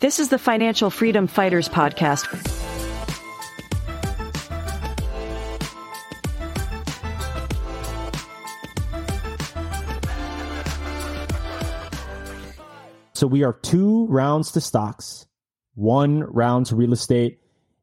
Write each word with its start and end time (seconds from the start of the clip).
This 0.00 0.18
is 0.18 0.30
the 0.30 0.38
Financial 0.38 0.88
Freedom 0.88 1.26
Fighters 1.26 1.68
Podcast. 1.68 2.24
So 13.12 13.26
we 13.26 13.42
are 13.42 13.52
two 13.52 14.06
rounds 14.06 14.52
to 14.52 14.62
stocks, 14.62 15.26
one 15.74 16.20
round 16.20 16.64
to 16.66 16.76
real 16.76 16.94
estate, 16.94 17.38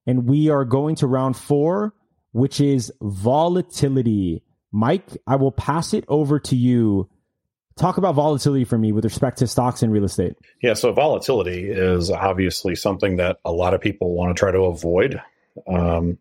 and 0.07 0.27
we 0.27 0.49
are 0.49 0.65
going 0.65 0.95
to 0.95 1.05
round 1.05 1.37
four, 1.37 1.93
which 2.31 2.59
is 2.59 2.91
volatility. 2.99 4.41
Mike, 4.71 5.05
I 5.27 5.35
will 5.35 5.51
pass 5.51 5.93
it 5.93 6.03
over 6.07 6.39
to 6.39 6.55
you 6.55 7.11
Talk 7.77 7.97
about 7.97 8.15
volatility 8.15 8.65
for 8.65 8.77
me 8.77 8.91
with 8.91 9.03
respect 9.03 9.37
to 9.37 9.47
stocks 9.47 9.83
and 9.83 9.93
real 9.93 10.03
estate. 10.03 10.33
Yeah, 10.61 10.73
so 10.73 10.91
volatility 10.91 11.69
is 11.69 12.09
obviously 12.09 12.75
something 12.75 13.17
that 13.17 13.37
a 13.45 13.51
lot 13.51 13.73
of 13.73 13.81
people 13.81 14.13
want 14.13 14.35
to 14.35 14.39
try 14.39 14.51
to 14.51 14.61
avoid. 14.61 15.21
Um, 15.67 16.17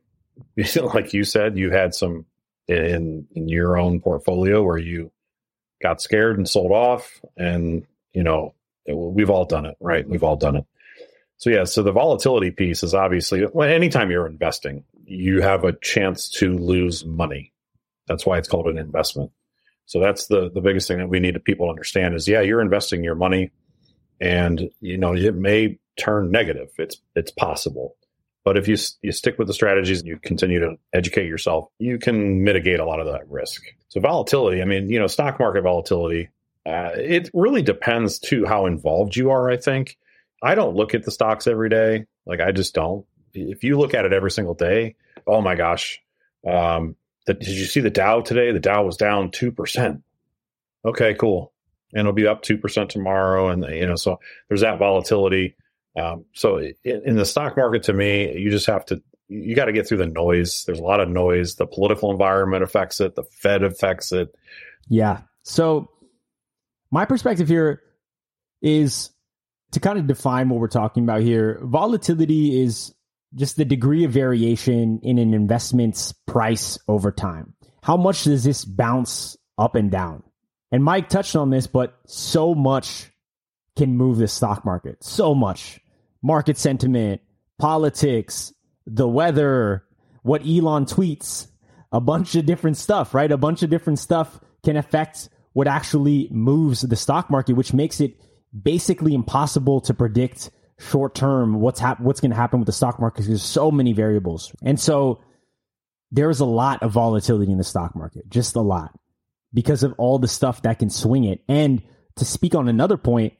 like 0.95 1.15
you 1.15 1.25
said, 1.25 1.57
you 1.57 1.71
had 1.71 1.95
some 1.95 2.27
in 2.69 3.27
in 3.35 3.49
your 3.49 3.79
own 3.79 4.01
portfolio 4.01 4.63
where 4.63 4.79
you 4.79 5.11
got 5.83 6.03
scared 6.03 6.37
and 6.37 6.49
sold 6.49 6.73
off, 6.73 7.21
and 7.37 7.87
you 8.13 8.23
know 8.23 8.55
we've 8.87 9.31
all 9.31 9.45
done 9.45 9.67
it, 9.67 9.77
right? 9.81 10.09
We've 10.09 10.23
all 10.23 10.37
done 10.37 10.57
it. 10.57 10.67
So 11.39 11.51
yeah, 11.51 11.65
so 11.65 11.83
the 11.83 11.93
volatility 11.93 12.51
piece 12.51 12.83
is 12.83 12.95
obviously 12.95 13.47
anytime 13.63 14.11
you're 14.11 14.27
investing, 14.27 14.85
you 15.05 15.43
have 15.43 15.65
a 15.65 15.73
chance 15.73 16.29
to 16.31 16.57
lose 16.57 17.05
money. 17.05 17.53
That's 18.07 18.25
why 18.25 18.39
it's 18.39 18.49
called 18.49 18.69
an 18.69 18.79
investment. 18.79 19.33
So 19.87 20.01
that's 20.01 20.27
the 20.27 20.51
the 20.53 20.61
biggest 20.61 20.89
thing 20.89 20.99
that 20.99 21.09
we 21.09 21.21
need 21.21 21.35
to 21.35 21.41
people 21.41 21.71
understand 21.71 22.15
is 22.15 22.29
yeah, 22.29 22.41
you're 22.41 22.61
investing 22.61 23.03
your 23.03 23.15
money 23.15 23.51
and 24.21 24.71
you 24.81 24.99
know 24.99 25.15
it 25.15 25.35
may 25.35 25.79
turn 25.99 26.31
negative. 26.31 26.69
It's 26.79 27.01
it's 27.15 27.31
possible. 27.31 27.97
But 28.45 28.57
if 28.57 28.69
you 28.69 28.77
you 29.03 29.13
stick 29.13 29.39
with 29.39 29.49
the 29.49 29.55
strategies 29.55 30.01
and 30.01 30.09
you 30.09 30.19
continue 30.19 30.61
to 30.61 30.77
educate 30.93 31.27
yourself, 31.27 31.69
you 31.79 31.99
can 31.99 32.45
mitigate 32.45 32.81
a 32.81 32.85
lot 32.85 33.01
of 33.01 33.07
that 33.07 33.29
risk. 33.29 33.63
So 33.89 34.01
volatility, 34.01 34.63
I 34.63 34.65
mean, 34.65 34.89
you 34.89 34.99
know, 34.99 35.07
stock 35.07 35.41
market 35.41 35.63
volatility, 35.63 36.29
uh, 36.65 36.91
it 36.95 37.31
really 37.35 37.63
depends 37.63 38.19
too 38.19 38.45
how 38.45 38.67
involved 38.67 39.17
you 39.17 39.31
are. 39.31 39.51
I 39.51 39.57
think 39.57 39.97
I 40.43 40.55
don't 40.55 40.77
look 40.77 40.95
at 40.95 41.05
the 41.05 41.11
stocks 41.11 41.47
every 41.47 41.69
day. 41.69 42.07
Like 42.25 42.41
I 42.41 42.53
just 42.53 42.75
don't. 42.75 43.05
If 43.35 43.65
you 43.65 43.79
look 43.79 43.95
at 43.95 44.05
it 44.05 44.13
every 44.13 44.31
single 44.31 44.55
day, 44.55 44.97
oh 45.27 45.41
my 45.41 45.55
gosh, 45.57 46.01
um, 46.47 46.97
the, 47.27 47.35
did 47.35 47.49
you 47.49 47.65
see 47.65 47.81
the 47.81 47.91
Dow 47.91 48.21
today? 48.21 48.53
The 48.53 48.61
Dow 48.61 48.85
was 48.85 48.97
down 48.97 49.31
2%. 49.31 50.03
Okay, 50.85 51.15
cool. 51.15 51.53
And 51.93 52.01
it'll 52.01 52.13
be 52.13 52.27
up 52.27 52.43
2% 52.43 52.89
tomorrow. 52.89 53.49
And, 53.49 53.65
you 53.65 53.87
know, 53.87 53.97
so 53.97 54.21
there's 54.49 54.61
that 54.61 54.79
volatility. 54.79 55.57
Um, 55.97 56.25
so 56.33 56.59
in, 56.59 56.75
in 56.85 57.17
the 57.17 57.25
stock 57.25 57.57
market, 57.57 57.85
to 57.85 57.93
me, 57.93 58.37
you 58.39 58.51
just 58.51 58.67
have 58.67 58.85
to, 58.87 59.03
you 59.29 59.57
got 59.57 59.65
to 59.65 59.73
get 59.73 59.89
through 59.89 59.99
the 59.99 60.07
noise. 60.07 60.65
There's 60.65 60.79
a 60.79 60.85
lot 60.85 61.01
of 61.01 61.09
noise. 61.09 61.57
The 61.57 61.67
political 61.67 62.11
environment 62.11 62.63
affects 62.63 63.01
it. 63.01 63.15
The 63.15 63.25
Fed 63.25 63.63
affects 63.63 64.13
it. 64.13 64.35
Yeah. 64.89 65.23
So 65.43 65.91
my 66.91 67.05
perspective 67.05 67.49
here 67.49 67.83
is 68.63 69.11
to 69.73 69.81
kind 69.81 69.99
of 69.99 70.07
define 70.07 70.49
what 70.49 70.61
we're 70.61 70.69
talking 70.69 71.03
about 71.03 71.23
here. 71.23 71.59
Volatility 71.63 72.63
is 72.63 72.95
just 73.37 73.57
the 73.57 73.65
degree 73.65 74.05
of 74.05 74.13
variation 74.13 75.01
in 75.03 75.19
an 75.19 75.35
investment's 75.35 76.13
price 76.27 76.79
over 76.89 77.13
time. 77.13 77.55
How 77.83 77.97
much 77.97 78.25
does 78.25 78.45
this 78.45 78.65
bounce 78.65 79.37
up 79.59 79.75
and 79.75 79.91
down? 79.91 80.23
And 80.73 80.83
Mike 80.83 81.09
touched 81.09 81.37
on 81.37 81.51
this, 81.51 81.67
but 81.67 81.97
so 82.07 82.55
much 82.55 83.11
can 83.77 83.97
move 83.97 84.17
the 84.17 84.27
stock 84.27 84.65
market. 84.65 85.05
So 85.05 85.35
much. 85.35 85.81
Market 86.23 86.57
sentiment, 86.57 87.21
politics, 87.59 88.53
the 88.87 89.07
weather, 89.07 89.85
what 90.23 90.43
Elon 90.43 90.87
tweets, 90.87 91.47
a 91.93 92.01
bunch 92.01 92.35
of 92.35 92.47
different 92.47 92.77
stuff, 92.77 93.15
right? 93.15 93.31
A 93.31 93.37
bunch 93.37 93.63
of 93.63 93.71
different 93.71 93.99
stuff 93.99 94.41
can 94.65 94.77
affect 94.77 95.29
what 95.53 95.69
actually 95.69 96.29
moves 96.31 96.81
the 96.81 96.97
stock 96.97 97.31
market, 97.31 97.55
which 97.55 97.73
makes 97.73 98.01
it 98.01 98.21
basically 98.63 99.15
impossible 99.15 99.81
to 99.83 99.95
predict 99.95 100.51
short 100.79 101.15
term 101.15 101.61
what's 101.61 101.81
hap- 101.81 102.01
what's 102.01 102.21
going 102.21 102.31
to 102.31 102.37
happen 102.37 102.61
with 102.61 102.67
the 102.67 102.73
stock 102.73 103.01
market 103.01 103.15
because 103.15 103.27
there's 103.29 103.43
so 103.43 103.71
many 103.71 103.93
variables. 103.93 104.55
And 104.63 104.79
so 104.79 105.23
there's 106.11 106.41
a 106.41 106.45
lot 106.45 106.83
of 106.83 106.93
volatility 106.93 107.51
in 107.51 107.59
the 107.59 107.65
stock 107.65 107.97
market, 107.97 108.29
just 108.29 108.57
a 108.57 108.61
lot 108.61 108.99
because 109.53 109.83
of 109.83 109.95
all 109.99 110.19
the 110.19 110.29
stuff 110.29 110.63
that 110.63 110.79
can 110.79 110.91
swing 110.91 111.25
it. 111.25 111.43
And 111.49 111.83
to 112.17 112.25
speak 112.25 112.55
on 112.55 112.69
another 112.69 112.97
point, 112.97 113.35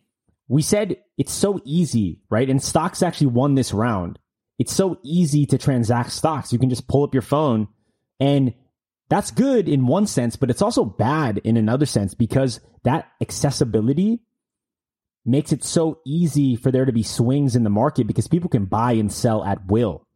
we 0.49 0.63
said 0.63 0.97
it's 1.19 1.33
so 1.33 1.61
easy, 1.65 2.21
right? 2.31 2.49
And 2.49 2.63
stocks 2.63 3.03
actually 3.03 3.29
won 3.29 3.55
this 3.55 3.73
round. 3.73 4.19
It's 4.59 4.73
so 4.73 4.99
easy 5.03 5.45
to 5.47 5.59
transact 5.59 6.13
stocks. 6.13 6.53
You 6.53 6.59
can 6.59 6.71
just 6.71 6.89
pull 6.89 7.05
up 7.05 7.15
your 7.15 7.23
phone 7.23 7.69
and 8.19 8.55
that's 9.09 9.31
good 9.31 9.69
in 9.69 9.87
one 9.87 10.07
sense, 10.07 10.37
but 10.37 10.51
it's 10.51 10.63
also 10.63 10.85
bad 10.85 11.39
in 11.39 11.57
another 11.57 11.87
sense 11.87 12.15
because 12.15 12.61
that 12.85 13.09
accessibility 13.21 14.21
makes 15.27 15.53
it 15.53 15.65
so 15.65 16.01
easy 16.07 16.57
for 16.57 16.71
there 16.71 16.85
to 16.85 16.93
be 16.93 17.03
swings 17.03 17.57
in 17.57 17.65
the 17.65 17.71
market 17.71 18.07
because 18.07 18.29
people 18.29 18.49
can 18.49 18.65
buy 18.65 18.93
and 18.93 19.13
sell 19.13 19.45
at 19.45 19.67
will. 19.67 20.07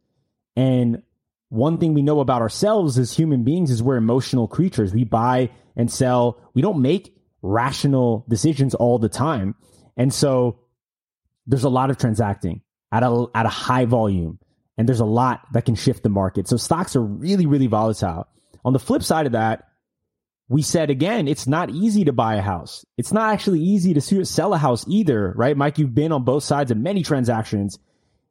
And 0.55 1.03
one 1.49 1.77
thing 1.77 1.93
we 1.93 2.01
know 2.01 2.21
about 2.21 2.41
ourselves 2.41 2.97
as 2.97 3.13
human 3.13 3.43
beings 3.43 3.71
is 3.71 3.83
we're 3.83 3.97
emotional 3.97 4.47
creatures. 4.47 4.93
We 4.93 5.03
buy 5.03 5.49
and 5.75 5.91
sell. 5.91 6.39
We 6.53 6.61
don't 6.61 6.81
make 6.81 7.15
rational 7.41 8.25
decisions 8.29 8.73
all 8.73 8.99
the 8.99 9.09
time. 9.09 9.55
And 9.97 10.13
so 10.13 10.59
there's 11.45 11.63
a 11.63 11.69
lot 11.69 11.89
of 11.89 11.97
transacting 11.97 12.61
at 12.91 13.03
a, 13.03 13.25
at 13.35 13.45
a 13.45 13.49
high 13.49 13.85
volume 13.85 14.39
and 14.77 14.87
there's 14.87 14.99
a 14.99 15.05
lot 15.05 15.41
that 15.53 15.65
can 15.65 15.75
shift 15.75 16.03
the 16.03 16.09
market. 16.09 16.47
So 16.47 16.57
stocks 16.57 16.95
are 16.95 17.01
really, 17.03 17.45
really 17.45 17.67
volatile. 17.67 18.27
On 18.63 18.73
the 18.73 18.79
flip 18.79 19.03
side 19.03 19.25
of 19.25 19.33
that, 19.33 19.67
we 20.51 20.61
said 20.61 20.89
again, 20.89 21.29
it's 21.29 21.47
not 21.47 21.69
easy 21.69 22.03
to 22.03 22.11
buy 22.11 22.35
a 22.35 22.41
house. 22.41 22.85
It's 22.97 23.13
not 23.13 23.33
actually 23.33 23.61
easy 23.61 23.93
to 23.93 24.25
sell 24.25 24.53
a 24.53 24.57
house 24.57 24.83
either, 24.85 25.33
right? 25.37 25.55
Mike, 25.55 25.77
you've 25.77 25.95
been 25.95 26.11
on 26.11 26.25
both 26.25 26.43
sides 26.43 26.71
of 26.71 26.77
many 26.77 27.03
transactions. 27.03 27.79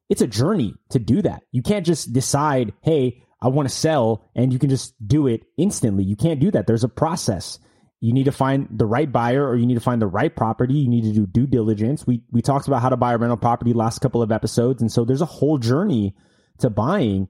It's 0.07 0.21
a 0.21 0.27
journey 0.27 0.75
to 0.91 0.99
do 0.99 1.23
that. 1.23 1.41
You 1.51 1.63
can't 1.63 1.83
just 1.83 2.13
decide, 2.13 2.73
hey, 2.83 3.23
I 3.41 3.47
want 3.47 3.67
to 3.67 3.73
sell 3.73 4.23
and 4.35 4.53
you 4.53 4.59
can 4.59 4.69
just 4.69 4.93
do 5.05 5.25
it 5.25 5.41
instantly. 5.57 6.03
You 6.03 6.15
can't 6.15 6.39
do 6.39 6.51
that. 6.51 6.67
There's 6.67 6.83
a 6.83 6.89
process. 6.89 7.57
You 8.01 8.13
need 8.13 8.25
to 8.25 8.31
find 8.31 8.67
the 8.69 8.85
right 8.85 9.11
buyer 9.11 9.43
or 9.43 9.55
you 9.55 9.65
need 9.65 9.73
to 9.73 9.79
find 9.79 9.99
the 9.99 10.05
right 10.05 10.35
property. 10.35 10.75
You 10.75 10.89
need 10.89 11.05
to 11.05 11.13
do 11.13 11.25
due 11.25 11.47
diligence. 11.47 12.05
We 12.05 12.21
we 12.29 12.43
talked 12.43 12.67
about 12.67 12.83
how 12.83 12.89
to 12.89 12.97
buy 12.97 13.13
a 13.13 13.17
rental 13.17 13.37
property 13.37 13.73
last 13.73 13.97
couple 13.97 14.21
of 14.21 14.31
episodes 14.31 14.79
and 14.83 14.91
so 14.91 15.05
there's 15.05 15.23
a 15.23 15.25
whole 15.25 15.57
journey 15.57 16.15
to 16.59 16.69
buying 16.69 17.29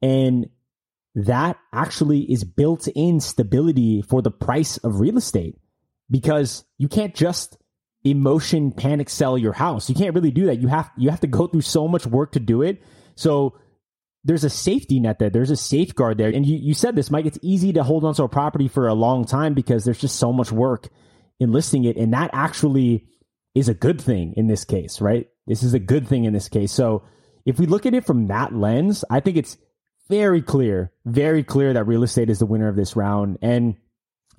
and 0.00 0.48
that 1.14 1.58
actually 1.72 2.20
is 2.30 2.44
built 2.44 2.88
in 2.88 3.20
stability 3.20 4.02
for 4.02 4.22
the 4.22 4.30
price 4.30 4.76
of 4.78 5.00
real 5.00 5.16
estate 5.16 5.58
because 6.08 6.64
you 6.78 6.88
can't 6.88 7.14
just 7.14 7.56
emotion 8.04 8.72
panic 8.72 9.10
sell 9.10 9.36
your 9.36 9.52
house. 9.52 9.88
You 9.88 9.94
can't 9.94 10.14
really 10.14 10.30
do 10.30 10.46
that. 10.46 10.60
You 10.60 10.68
have 10.68 10.90
you 10.96 11.10
have 11.10 11.20
to 11.20 11.26
go 11.26 11.46
through 11.46 11.62
so 11.62 11.88
much 11.88 12.06
work 12.06 12.32
to 12.32 12.40
do 12.40 12.62
it. 12.62 12.82
So 13.16 13.58
there's 14.24 14.44
a 14.44 14.50
safety 14.50 15.00
net 15.00 15.18
there. 15.18 15.30
There's 15.30 15.50
a 15.50 15.56
safeguard 15.56 16.18
there. 16.18 16.28
And 16.28 16.44
you, 16.44 16.56
you 16.56 16.74
said 16.74 16.94
this, 16.94 17.10
Mike, 17.10 17.26
it's 17.26 17.38
easy 17.42 17.72
to 17.72 17.82
hold 17.82 18.04
on 18.04 18.14
to 18.14 18.24
a 18.24 18.28
property 18.28 18.68
for 18.68 18.86
a 18.86 18.94
long 18.94 19.24
time 19.24 19.54
because 19.54 19.84
there's 19.84 20.00
just 20.00 20.16
so 20.16 20.32
much 20.32 20.52
work 20.52 20.88
in 21.38 21.52
listing 21.52 21.84
it. 21.84 21.96
And 21.96 22.12
that 22.12 22.30
actually 22.32 23.06
is 23.54 23.68
a 23.68 23.74
good 23.74 24.00
thing 24.00 24.34
in 24.36 24.46
this 24.46 24.64
case, 24.64 25.00
right? 25.00 25.26
This 25.46 25.62
is 25.62 25.74
a 25.74 25.78
good 25.78 26.06
thing 26.06 26.24
in 26.24 26.32
this 26.32 26.48
case. 26.48 26.70
So 26.70 27.02
if 27.46 27.58
we 27.58 27.66
look 27.66 27.86
at 27.86 27.94
it 27.94 28.06
from 28.06 28.26
that 28.26 28.54
lens, 28.54 29.04
I 29.10 29.20
think 29.20 29.36
it's 29.36 29.56
very 30.10 30.42
clear, 30.42 30.90
very 31.06 31.44
clear 31.44 31.72
that 31.72 31.86
real 31.86 32.02
estate 32.02 32.28
is 32.28 32.40
the 32.40 32.46
winner 32.46 32.68
of 32.68 32.74
this 32.74 32.96
round. 32.96 33.38
And 33.40 33.76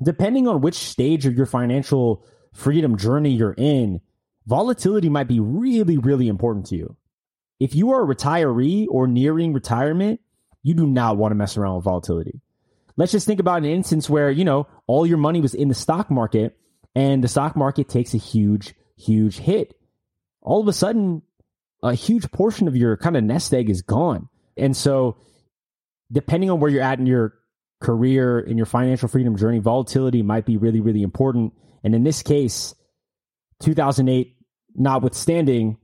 depending 0.04 0.48
on 0.48 0.59
which 0.59 0.76
stage 0.76 1.26
of 1.26 1.34
your 1.34 1.46
financial 1.46 2.26
freedom 2.54 2.98
journey 2.98 3.32
you're 3.32 3.56
in, 3.58 4.02
volatility 4.46 5.08
might 5.08 5.30
be 5.30 5.40
really, 5.40 5.98
really 5.98 6.28
important 6.28 6.66
to 6.68 6.76
you. 6.76 6.98
If 7.59 7.73
you 7.73 7.91
are 7.91 8.03
a 8.03 8.16
retiree 8.16 8.88
or 8.90 9.08
nearing 9.08 9.53
retirement, 9.53 10.20
you 10.62 10.73
do 10.73 10.85
not 10.85 11.16
want 11.16 11.32
to 11.32 11.35
mess 11.35 11.56
around 11.56 11.78
with 11.78 11.85
volatility. 11.85 12.41
Let's 12.97 13.14
just 13.14 13.26
think 13.26 13.40
about 13.40 13.59
an 13.59 13.70
instance 13.70 14.09
where, 14.09 14.29
you 14.29 14.44
know, 14.44 14.68
all 14.88 15.08
your 15.08 15.18
money 15.18 15.40
was 15.40 15.53
in 15.53 15.70
the 15.70 15.73
stock 15.73 16.12
market 16.12 16.58
and 16.94 17.23
the 17.23 17.29
stock 17.29 17.56
market 17.56 17.88
takes 17.88 18.14
a 18.14 18.18
huge, 18.18 18.76
huge 18.97 19.38
hit. 19.38 19.73
All 20.41 20.59
of 20.59 20.68
a 20.68 20.73
sudden, 20.73 21.22
a 21.82 21.94
huge 21.94 22.29
portion 22.32 22.68
of 22.68 22.76
your 22.76 22.97
kind 22.97 23.16
of 23.16 23.23
nest 23.23 23.53
egg 23.53 23.70
is 23.70 23.82
gone. 23.82 24.28
And 24.58 24.76
so 24.76 25.16
depending 26.11 26.49
on 26.49 26.59
where 26.59 26.69
you're 26.69 26.84
at 26.84 26.99
in 26.99 27.05
your 27.05 27.34
career, 27.81 28.40
in 28.40 28.58
your 28.58 28.66
financial 28.66 29.08
freedom 29.08 29.35
journey, 29.35 29.59
volatility 29.59 30.22
might 30.22 30.46
be 30.46 30.58
really, 30.58 30.79
really 30.79 31.02
important. 31.02 31.53
And 31.84 31.96
in 31.96 32.03
this 32.03 32.22
case, 32.22 32.75
2008 33.61 34.35
notwithstanding, 34.75 35.78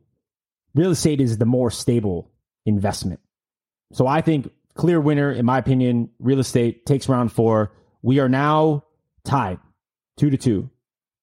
real 0.76 0.92
estate 0.92 1.22
is 1.22 1.38
the 1.38 1.46
more 1.46 1.72
stable 1.72 2.32
investment. 2.66 3.20
So 3.94 4.08
I 4.08 4.22
think 4.22 4.52
clear 4.76 5.02
winner, 5.02 5.32
in 5.32 5.46
my 5.46 5.58
opinion, 5.58 6.10
real 6.20 6.40
estate 6.40 6.86
takes 6.86 7.10
round 7.10 7.32
four. 7.32 7.72
We 8.02 8.20
are 8.20 8.30
now 8.30 8.84
tied 9.24 9.60
two 10.18 10.30
to 10.30 10.38
two. 10.38 10.70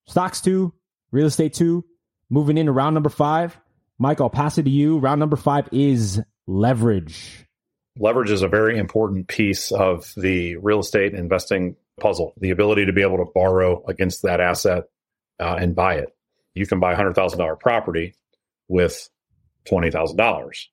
Stocks 0.06 0.40
two, 0.40 0.72
real 1.12 1.26
estate 1.26 1.54
two, 1.54 1.84
moving 2.30 2.58
into 2.58 2.72
round 2.72 2.94
number 2.94 3.10
five. 3.10 3.58
Mike, 3.98 4.20
I'll 4.20 4.30
pass 4.30 4.58
it 4.58 4.64
to 4.64 4.70
you. 4.70 4.98
Round 4.98 5.20
number 5.20 5.36
five 5.36 5.68
is 5.72 6.20
leverage. 6.46 7.43
Leverage 7.98 8.30
is 8.30 8.42
a 8.42 8.48
very 8.48 8.76
important 8.78 9.28
piece 9.28 9.70
of 9.70 10.12
the 10.16 10.56
real 10.56 10.80
estate 10.80 11.14
investing 11.14 11.76
puzzle. 12.00 12.34
The 12.38 12.50
ability 12.50 12.86
to 12.86 12.92
be 12.92 13.02
able 13.02 13.18
to 13.18 13.30
borrow 13.32 13.84
against 13.86 14.22
that 14.22 14.40
asset 14.40 14.84
uh, 15.38 15.56
and 15.60 15.76
buy 15.76 15.94
it. 15.96 16.16
You 16.54 16.66
can 16.66 16.80
buy 16.80 16.92
a 16.92 16.96
hundred 16.96 17.14
thousand 17.14 17.38
dollar 17.38 17.56
property 17.56 18.14
with 18.68 19.08
twenty 19.64 19.90
thousand 19.90 20.16
dollars, 20.16 20.70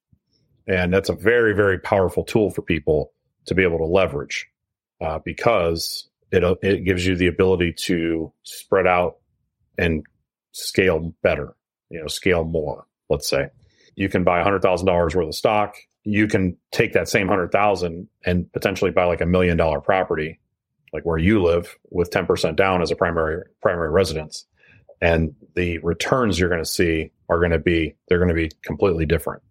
and 0.68 0.94
that's 0.94 1.10
a 1.10 1.16
very 1.16 1.54
very 1.56 1.80
powerful 1.80 2.24
tool 2.24 2.50
for 2.50 2.62
people 2.62 3.12
to 3.46 3.56
be 3.56 3.64
able 3.64 3.80
to 3.80 3.86
leverage 3.86 4.48
uh, 5.00 5.20
because 5.24 6.10
it 6.32 6.44
it 6.64 6.86
gives 6.86 7.06
you 7.06 7.16
the 7.16 7.28
ability 7.28 7.74
to 7.74 8.32
spread 8.44 8.88
out 8.88 9.18
and 9.78 10.06
scale 10.52 11.14
better. 11.22 11.56
You 11.90 12.02
know, 12.02 12.08
scale 12.08 12.44
more. 12.44 12.86
Let's 13.10 13.30
say 13.30 13.50
you 13.96 14.10
can 14.10 14.24
buy 14.24 14.40
a 14.40 14.44
hundred 14.44 14.62
thousand 14.62 14.88
dollars 14.88 15.16
worth 15.16 15.28
of 15.28 15.36
stock. 15.36 15.76
You 16.04 16.28
can 16.28 16.58
take 16.72 16.94
that 16.94 17.10
same 17.10 17.28
hundred 17.28 17.52
thousand 17.52 18.08
and 18.26 18.52
potentially 18.54 18.92
buy 18.92 19.06
like 19.06 19.22
a 19.22 19.26
million 19.26 19.58
dollar 19.58 19.82
property, 19.82 20.40
like 20.94 21.04
where 21.04 21.18
you 21.18 21.42
live, 21.42 21.78
with 21.90 22.10
ten 22.10 22.26
percent 22.26 22.58
down 22.58 22.82
as 22.82 22.92
a 22.92 22.96
primary 22.96 23.44
primary 23.62 23.92
residence, 23.92 24.46
and 25.02 25.36
the 25.56 25.78
returns 25.80 26.40
you're 26.40 26.50
going 26.50 26.64
to 26.64 26.70
see 26.70 27.12
are 27.30 27.40
going 27.40 27.52
to 27.52 27.60
be 27.60 27.96
they're 28.08 28.18
going 28.18 28.30
to 28.30 28.36
be 28.36 28.52
completely 28.64 29.06
different 29.06 29.44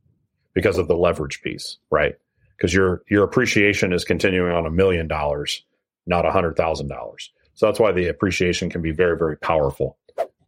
because 0.55 0.79
of 0.79 0.89
the 0.89 0.97
leverage 0.97 1.41
piece, 1.43 1.79
right? 1.91 2.15
Because 2.57 2.75
your 2.75 3.03
your 3.09 3.25
appreciation 3.25 3.93
is 3.93 4.05
continuing 4.05 4.53
on 4.53 4.67
a 4.67 4.71
million 4.71 5.07
dollars, 5.07 5.65
not 6.07 6.27
a 6.27 6.33
hundred 6.33 6.57
thousand 6.57 6.89
dollars. 6.89 7.33
So 7.55 7.67
that's 7.67 7.79
why 7.79 7.93
the 7.93 8.09
appreciation 8.09 8.71
can 8.71 8.83
be 8.83 8.91
very 8.91 9.17
very 9.17 9.37
powerful. 9.37 9.99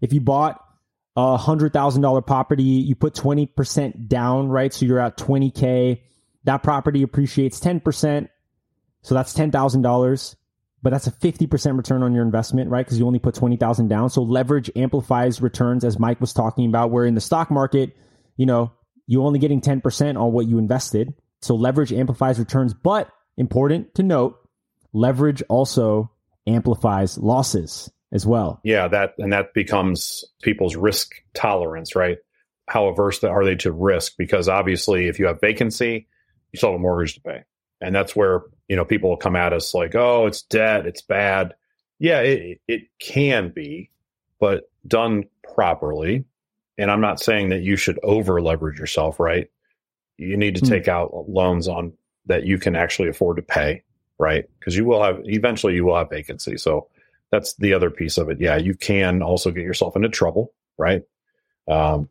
If 0.01 0.13
you 0.13 0.21
bought 0.21 0.61
a 1.17 1.37
hundred 1.37 1.73
thousand 1.73 2.03
dollar 2.03 2.23
property, 2.23 2.63
you 2.63 2.95
put 2.95 3.15
20% 3.15 4.09
down, 4.09 4.49
right? 4.49 4.73
So 4.73 4.87
you're 4.87 5.01
at 5.01 5.17
20K. 5.19 6.01
That 6.45 6.63
property 6.63 7.03
appreciates 7.03 7.61
10%. 7.61 8.29
So 9.03 9.15
that's 9.15 9.35
$10,000, 9.35 10.37
but 10.83 10.91
that's 10.91 11.07
a 11.07 11.13
50% 11.13 11.77
return 11.77 12.03
on 12.03 12.15
your 12.15 12.25
investment, 12.25 12.71
right? 12.71 12.87
Cause 12.87 12.99
you 12.99 13.07
only 13.07 13.19
put 13.19 13.35
20,000 13.35 13.89
down. 13.89 14.11
So 14.11 14.23
leverage 14.23 14.71
amplifies 14.77 15.43
returns 15.43 15.85
as 15.85 15.99
Mike 15.99 16.21
was 16.21 16.33
talking 16.33 16.67
about, 16.69 16.91
where 16.91 17.05
in 17.05 17.15
the 17.15 17.21
stock 17.21 17.51
market, 17.51 17.97
you 18.37 18.47
know, 18.47 18.73
you're 19.07 19.25
only 19.25 19.39
getting 19.39 19.61
10% 19.61 20.21
on 20.21 20.33
what 20.33 20.47
you 20.47 20.59
invested. 20.59 21.15
So 21.41 21.57
leverage 21.57 21.93
amplifies 21.93 22.39
returns, 22.39 22.75
but 22.75 23.11
important 23.37 23.95
to 23.97 24.03
note, 24.03 24.39
leverage 24.93 25.43
also 25.49 26.11
amplifies 26.47 27.19
losses 27.19 27.91
as 28.13 28.27
well. 28.27 28.61
Yeah, 28.63 28.89
that 28.89 29.15
and 29.19 29.33
that 29.33 29.55
becomes 29.55 30.25
people's 30.43 30.77
risk 30.77 31.13
tolerance, 31.35 31.97
right? 31.97 32.19
How 32.69 32.87
averse 32.87 33.25
are 33.25 33.45
they 33.45 33.57
to 33.57 33.73
risk? 33.73 34.15
Because 34.17 34.49
obviously, 34.49 35.09
if 35.09 35.19
you 35.19 35.27
have 35.27 35.41
vacancy, 35.41 36.07
you 36.53 36.57
still 36.57 36.71
have 36.71 36.79
a 36.79 36.83
mortgage 36.83 37.15
to 37.15 37.21
pay, 37.23 37.45
and 37.81 37.95
that's 37.95 38.15
where 38.15 38.43
you 38.69 38.77
know 38.77 38.85
people 38.85 39.11
will 39.11 39.17
come 39.17 39.37
at 39.37 39.53
us 39.53 39.75
like, 39.75 39.95
"Oh, 39.95 40.27
it's 40.27 40.43
debt, 40.43 40.87
it's 40.87 41.03
bad." 41.03 41.55
Yeah, 41.99 42.21
it 42.21 42.61
it 42.69 42.83
can 42.99 43.51
be, 43.51 43.91
but 44.39 44.71
done 44.87 45.25
properly. 45.55 46.25
And 46.79 46.91
I'm 46.91 47.01
not 47.01 47.21
saying 47.21 47.51
that 47.51 47.63
you 47.63 47.77
should 47.77 47.99
over 48.03 48.41
leverage 48.41 48.79
yourself, 48.79 49.21
right? 49.21 49.49
You 50.17 50.37
need 50.37 50.57
to 50.57 50.61
hmm. 50.65 50.71
take 50.71 50.89
out 50.89 51.29
loans 51.29 51.69
on 51.69 51.93
that 52.27 52.45
you 52.45 52.59
can 52.59 52.77
actually 52.77 53.09
afford 53.09 53.37
to 53.37 53.43
pay, 53.43 53.83
right? 54.19 54.45
Because 54.59 54.77
you 54.77 54.85
will 54.85 55.03
have 55.03 55.21
eventually 55.25 55.75
you 55.75 55.85
will 55.85 55.97
have 55.97 56.11
vacancy. 56.11 56.57
So 56.57 56.89
that's 57.33 57.55
the 57.57 57.75
other 57.75 57.91
piece 57.91 58.19
of 58.19 58.29
it. 58.29 58.41
Yeah, 58.41 58.57
you 58.57 58.75
can 58.75 59.23
also 59.23 59.51
get 59.51 59.65
yourself 59.65 59.97
into 59.97 60.09
trouble, 60.09 60.53
right? 60.79 61.03
Um, 61.69 62.09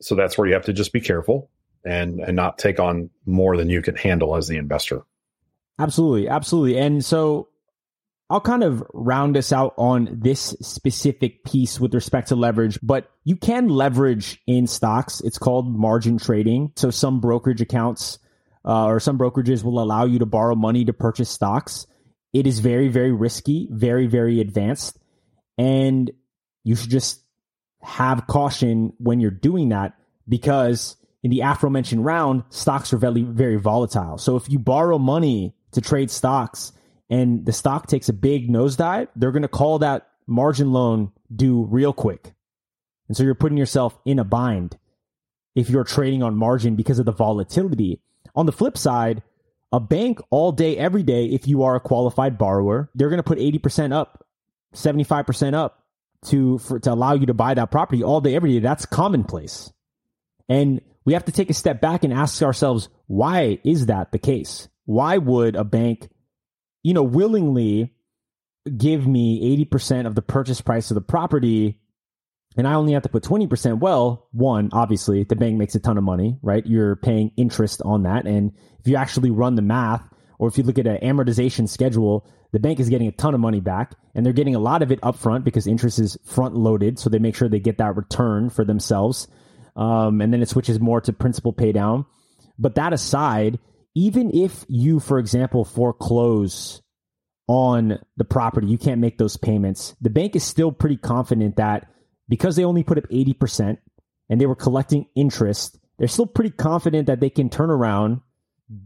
so 0.00 0.14
that's 0.14 0.38
where 0.38 0.46
you 0.46 0.54
have 0.54 0.66
to 0.66 0.72
just 0.72 0.92
be 0.92 1.00
careful 1.00 1.50
and 1.84 2.20
and 2.20 2.36
not 2.36 2.56
take 2.56 2.80
on 2.80 3.10
more 3.26 3.56
than 3.56 3.68
you 3.68 3.82
can 3.82 3.96
handle 3.96 4.36
as 4.36 4.48
the 4.48 4.56
investor. 4.56 5.02
Absolutely, 5.78 6.28
absolutely. 6.28 6.78
And 6.78 7.04
so 7.04 7.48
I'll 8.30 8.40
kind 8.40 8.62
of 8.62 8.82
round 8.94 9.36
us 9.36 9.52
out 9.52 9.74
on 9.76 10.08
this 10.22 10.56
specific 10.62 11.44
piece 11.44 11.78
with 11.78 11.92
respect 11.92 12.28
to 12.28 12.36
leverage, 12.36 12.78
but 12.82 13.10
you 13.24 13.36
can 13.36 13.68
leverage 13.68 14.40
in 14.46 14.66
stocks. 14.66 15.20
It's 15.20 15.36
called 15.36 15.68
margin 15.68 16.18
trading. 16.18 16.72
So 16.76 16.90
some 16.90 17.20
brokerage 17.20 17.60
accounts 17.60 18.18
uh, 18.64 18.86
or 18.86 19.00
some 19.00 19.18
brokerages 19.18 19.62
will 19.62 19.82
allow 19.82 20.04
you 20.04 20.20
to 20.20 20.26
borrow 20.26 20.54
money 20.54 20.84
to 20.86 20.92
purchase 20.92 21.28
stocks. 21.28 21.86
It 22.34 22.46
is 22.46 22.58
very, 22.58 22.88
very 22.88 23.12
risky, 23.12 23.68
very, 23.70 24.06
very 24.06 24.40
advanced. 24.40 24.98
And 25.56 26.10
you 26.64 26.74
should 26.74 26.90
just 26.90 27.22
have 27.80 28.26
caution 28.26 28.92
when 28.98 29.20
you're 29.20 29.30
doing 29.30 29.68
that 29.70 29.94
because 30.28 30.96
in 31.22 31.30
the 31.30 31.40
aforementioned 31.40 32.04
round, 32.04 32.42
stocks 32.50 32.92
are 32.92 32.98
very, 32.98 33.22
very 33.22 33.56
volatile. 33.56 34.18
So 34.18 34.36
if 34.36 34.50
you 34.50 34.58
borrow 34.58 34.98
money 34.98 35.54
to 35.72 35.80
trade 35.80 36.10
stocks 36.10 36.72
and 37.08 37.46
the 37.46 37.52
stock 37.52 37.86
takes 37.86 38.08
a 38.08 38.12
big 38.12 38.50
nosedive, 38.50 39.08
they're 39.14 39.32
going 39.32 39.42
to 39.42 39.48
call 39.48 39.78
that 39.78 40.08
margin 40.26 40.72
loan 40.72 41.12
due 41.34 41.64
real 41.64 41.92
quick. 41.92 42.34
And 43.08 43.16
so 43.16 43.22
you're 43.22 43.34
putting 43.34 43.58
yourself 43.58 43.96
in 44.04 44.18
a 44.18 44.24
bind 44.24 44.76
if 45.54 45.70
you're 45.70 45.84
trading 45.84 46.22
on 46.22 46.36
margin 46.36 46.74
because 46.74 46.98
of 46.98 47.06
the 47.06 47.12
volatility. 47.12 48.00
On 48.34 48.46
the 48.46 48.52
flip 48.52 48.76
side, 48.76 49.22
a 49.74 49.80
bank 49.80 50.20
all 50.30 50.52
day, 50.52 50.76
every 50.76 51.02
day, 51.02 51.24
if 51.24 51.48
you 51.48 51.64
are 51.64 51.74
a 51.74 51.80
qualified 51.80 52.38
borrower, 52.38 52.88
they're 52.94 53.08
going 53.08 53.18
to 53.18 53.24
put 53.24 53.38
80% 53.38 53.92
up, 53.92 54.24
75% 54.72 55.54
up 55.54 55.82
to, 56.26 56.58
for, 56.58 56.78
to 56.78 56.92
allow 56.92 57.14
you 57.14 57.26
to 57.26 57.34
buy 57.34 57.54
that 57.54 57.72
property 57.72 58.04
all 58.04 58.20
day, 58.20 58.36
every 58.36 58.52
day. 58.52 58.60
That's 58.60 58.86
commonplace. 58.86 59.72
And 60.48 60.80
we 61.04 61.14
have 61.14 61.24
to 61.24 61.32
take 61.32 61.50
a 61.50 61.54
step 61.54 61.80
back 61.80 62.04
and 62.04 62.12
ask 62.12 62.40
ourselves, 62.40 62.88
why 63.08 63.58
is 63.64 63.86
that 63.86 64.12
the 64.12 64.18
case? 64.20 64.68
Why 64.84 65.18
would 65.18 65.56
a 65.56 65.64
bank, 65.64 66.08
you 66.84 66.94
know, 66.94 67.02
willingly 67.02 67.96
give 68.78 69.08
me 69.08 69.66
80% 69.66 70.06
of 70.06 70.14
the 70.14 70.22
purchase 70.22 70.60
price 70.60 70.92
of 70.92 70.94
the 70.94 71.00
property 71.00 71.80
and 72.56 72.68
I 72.68 72.74
only 72.74 72.92
have 72.92 73.02
to 73.02 73.08
put 73.08 73.24
20%, 73.24 73.80
well, 73.80 74.28
one, 74.32 74.70
obviously, 74.72 75.24
the 75.24 75.36
bank 75.36 75.56
makes 75.56 75.74
a 75.74 75.80
ton 75.80 75.98
of 75.98 76.04
money, 76.04 76.38
right? 76.42 76.64
You're 76.64 76.96
paying 76.96 77.32
interest 77.36 77.82
on 77.84 78.04
that. 78.04 78.26
And 78.26 78.52
if 78.80 78.86
you 78.86 78.96
actually 78.96 79.30
run 79.30 79.56
the 79.56 79.62
math, 79.62 80.08
or 80.38 80.48
if 80.48 80.58
you 80.58 80.64
look 80.64 80.78
at 80.78 80.86
an 80.86 80.98
amortization 80.98 81.68
schedule, 81.68 82.26
the 82.52 82.60
bank 82.60 82.78
is 82.78 82.88
getting 82.88 83.08
a 83.08 83.12
ton 83.12 83.34
of 83.34 83.40
money 83.40 83.60
back 83.60 83.94
and 84.14 84.24
they're 84.24 84.32
getting 84.32 84.54
a 84.54 84.60
lot 84.60 84.82
of 84.82 84.92
it 84.92 85.00
upfront 85.00 85.42
because 85.42 85.66
interest 85.66 85.98
is 85.98 86.16
front 86.24 86.54
loaded. 86.54 86.98
So 86.98 87.10
they 87.10 87.18
make 87.18 87.34
sure 87.34 87.48
they 87.48 87.58
get 87.58 87.78
that 87.78 87.96
return 87.96 88.50
for 88.50 88.64
themselves. 88.64 89.26
Um, 89.76 90.20
and 90.20 90.32
then 90.32 90.42
it 90.42 90.48
switches 90.48 90.78
more 90.78 91.00
to 91.00 91.12
principal 91.12 91.52
pay 91.52 91.72
down. 91.72 92.06
But 92.58 92.76
that 92.76 92.92
aside, 92.92 93.58
even 93.94 94.30
if 94.32 94.64
you, 94.68 95.00
for 95.00 95.18
example, 95.18 95.64
foreclose 95.64 96.80
on 97.48 97.98
the 98.16 98.24
property, 98.24 98.68
you 98.68 98.78
can't 98.78 99.00
make 99.00 99.18
those 99.18 99.36
payments, 99.36 99.96
the 100.00 100.10
bank 100.10 100.36
is 100.36 100.44
still 100.44 100.70
pretty 100.70 100.96
confident 100.96 101.56
that 101.56 101.88
because 102.28 102.56
they 102.56 102.64
only 102.64 102.82
put 102.82 102.98
up 102.98 103.08
80% 103.08 103.78
and 104.28 104.40
they 104.40 104.46
were 104.46 104.56
collecting 104.56 105.06
interest, 105.14 105.78
they're 105.98 106.08
still 106.08 106.26
pretty 106.26 106.50
confident 106.50 107.06
that 107.06 107.20
they 107.20 107.30
can 107.30 107.50
turn 107.50 107.70
around, 107.70 108.20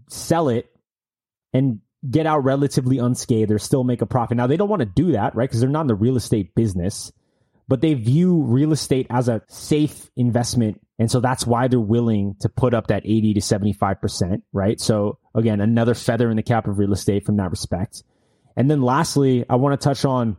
sell 0.08 0.48
it, 0.48 0.70
and 1.52 1.80
get 2.08 2.26
out 2.26 2.44
relatively 2.44 2.98
unscathed 2.98 3.50
or 3.50 3.58
still 3.58 3.84
make 3.84 4.02
a 4.02 4.06
profit. 4.06 4.36
Now, 4.36 4.46
they 4.46 4.56
don't 4.56 4.68
want 4.68 4.80
to 4.80 4.86
do 4.86 5.12
that, 5.12 5.34
right? 5.34 5.48
Because 5.48 5.60
they're 5.60 5.68
not 5.68 5.82
in 5.82 5.86
the 5.86 5.94
real 5.94 6.16
estate 6.16 6.54
business, 6.54 7.12
but 7.66 7.80
they 7.80 7.94
view 7.94 8.42
real 8.42 8.72
estate 8.72 9.06
as 9.10 9.28
a 9.28 9.42
safe 9.48 10.10
investment. 10.16 10.80
And 10.98 11.10
so 11.10 11.20
that's 11.20 11.46
why 11.46 11.68
they're 11.68 11.80
willing 11.80 12.36
to 12.40 12.48
put 12.48 12.74
up 12.74 12.88
that 12.88 13.02
80 13.04 13.34
to 13.34 13.40
75%, 13.40 14.42
right? 14.52 14.80
So 14.80 15.18
again, 15.34 15.60
another 15.60 15.94
feather 15.94 16.30
in 16.30 16.36
the 16.36 16.42
cap 16.42 16.66
of 16.66 16.78
real 16.78 16.92
estate 16.92 17.24
from 17.24 17.36
that 17.36 17.50
respect. 17.50 18.02
And 18.56 18.70
then 18.70 18.82
lastly, 18.82 19.44
I 19.48 19.56
want 19.56 19.80
to 19.80 19.84
touch 19.84 20.04
on 20.04 20.36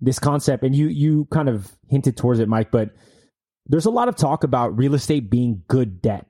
this 0.00 0.18
concept, 0.18 0.64
and 0.64 0.74
you 0.74 0.88
you 0.88 1.26
kind 1.30 1.48
of 1.48 1.70
hinted 1.88 2.16
towards 2.16 2.40
it, 2.40 2.48
Mike, 2.48 2.70
but 2.70 2.90
there's 3.66 3.86
a 3.86 3.90
lot 3.90 4.08
of 4.08 4.16
talk 4.16 4.44
about 4.44 4.76
real 4.76 4.94
estate 4.94 5.30
being 5.30 5.62
good 5.68 6.00
debt, 6.00 6.26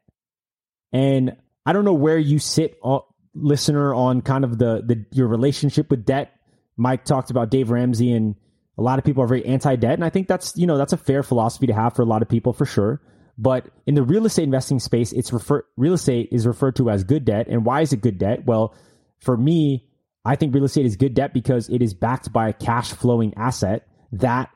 and 0.92 1.36
I 1.66 1.72
don't 1.72 1.84
know 1.84 1.94
where 1.94 2.18
you 2.18 2.38
sit, 2.38 2.78
uh, 2.82 3.00
listener, 3.34 3.94
on 3.94 4.22
kind 4.22 4.44
of 4.44 4.58
the 4.58 4.82
the 4.84 5.04
your 5.12 5.28
relationship 5.28 5.90
with 5.90 6.04
debt. 6.04 6.32
Mike 6.76 7.04
talked 7.04 7.30
about 7.30 7.50
Dave 7.50 7.70
Ramsey, 7.70 8.12
and 8.12 8.36
a 8.76 8.82
lot 8.82 8.98
of 8.98 9.04
people 9.04 9.22
are 9.22 9.26
very 9.26 9.44
anti-debt, 9.44 9.94
and 9.94 10.04
I 10.04 10.10
think 10.10 10.28
that's 10.28 10.56
you 10.56 10.66
know 10.66 10.78
that's 10.78 10.92
a 10.92 10.98
fair 10.98 11.22
philosophy 11.22 11.66
to 11.66 11.74
have 11.74 11.94
for 11.94 12.02
a 12.02 12.06
lot 12.06 12.22
of 12.22 12.28
people 12.28 12.52
for 12.52 12.66
sure. 12.66 13.00
But 13.36 13.66
in 13.86 13.94
the 13.94 14.02
real 14.02 14.26
estate 14.26 14.44
investing 14.44 14.80
space, 14.80 15.12
it's 15.12 15.32
refer 15.32 15.64
real 15.76 15.92
estate 15.94 16.30
is 16.32 16.46
referred 16.46 16.76
to 16.76 16.90
as 16.90 17.04
good 17.04 17.24
debt, 17.24 17.46
and 17.48 17.64
why 17.64 17.82
is 17.82 17.92
it 17.92 18.00
good 18.00 18.18
debt? 18.18 18.44
Well, 18.44 18.74
for 19.20 19.36
me, 19.36 19.87
I 20.28 20.36
think 20.36 20.54
real 20.54 20.64
estate 20.64 20.84
is 20.84 20.96
good 20.96 21.14
debt 21.14 21.32
because 21.32 21.70
it 21.70 21.80
is 21.80 21.94
backed 21.94 22.34
by 22.34 22.50
a 22.50 22.52
cash 22.52 22.92
flowing 22.92 23.32
asset 23.34 23.88
that 24.12 24.50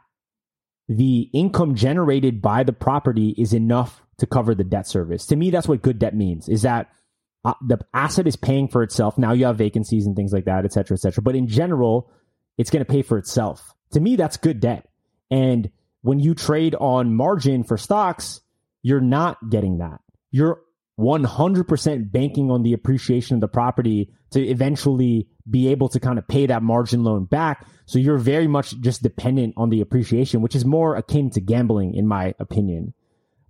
the 0.87 1.31
income 1.33 1.77
generated 1.77 2.43
by 2.43 2.63
the 2.63 2.75
property 2.75 3.35
is 3.39 3.55
enough 3.55 4.03
to 4.19 4.27
cover 4.27 4.55
the 4.55 4.65
debt 4.65 4.87
service. 4.87 5.25
To 5.29 5.37
me, 5.37 5.49
that's 5.49 5.67
what 5.67 5.81
good 5.81 5.99
debt 5.99 6.15
means 6.15 6.47
is 6.47 6.63
that 6.63 6.91
uh, 7.47 7.55
the 7.67 7.79
asset 7.95 8.27
is 8.27 8.37
paying 8.37 8.69
for 8.69 8.83
itself. 8.83 9.17
Now 9.17 9.33
you 9.33 9.47
have 9.47 9.57
vacancies 9.57 10.05
and 10.05 10.15
things 10.15 10.33
like 10.33 10.45
that, 10.45 10.67
et 10.67 10.75
cetera, 10.75 10.95
et 10.95 11.01
cetera. 11.01 11.23
But 11.23 11.37
in 11.37 11.49
general, 11.49 12.11
it's 12.59 12.69
going 12.69 12.85
to 12.85 12.93
pay 12.93 13.01
for 13.01 13.17
itself. 13.17 13.73
To 13.93 14.01
me, 14.01 14.17
that's 14.17 14.37
good 14.37 14.61
debt. 14.61 14.87
And 15.31 15.71
when 16.03 16.21
you 16.21 16.35
trade 16.35 16.75
on 16.75 17.15
margin 17.15 17.65
for 17.65 17.79
stocks, 17.79 18.43
you're 18.83 19.01
not 19.01 19.39
getting 19.49 19.79
that. 19.79 20.01
You're 20.31 20.61
100% 20.99 22.13
banking 22.13 22.51
on 22.51 22.63
the 22.63 22.73
appreciation 22.73 23.35
of 23.37 23.41
the 23.41 23.49
property 23.49 24.11
to 24.31 24.41
eventually 24.41 25.29
be 25.49 25.69
able 25.69 25.89
to 25.89 26.01
kind 26.01 26.19
of 26.19 26.29
pay 26.29 26.47
that 26.47 26.63
margin 26.63 27.03
loan 27.03 27.25
back. 27.25 27.67
So 27.87 27.99
you're 27.99 28.19
very 28.19 28.47
much 28.47 28.79
just 28.81 29.03
dependent 29.03 29.55
on 29.57 29.71
the 29.71 29.81
appreciation, 29.81 30.43
which 30.43 30.55
is 30.55 30.65
more 30.65 30.97
akin 30.97 31.31
to 31.31 31.41
gambling, 31.41 31.95
in 31.95 32.07
my 32.07 32.35
opinion. 32.39 32.95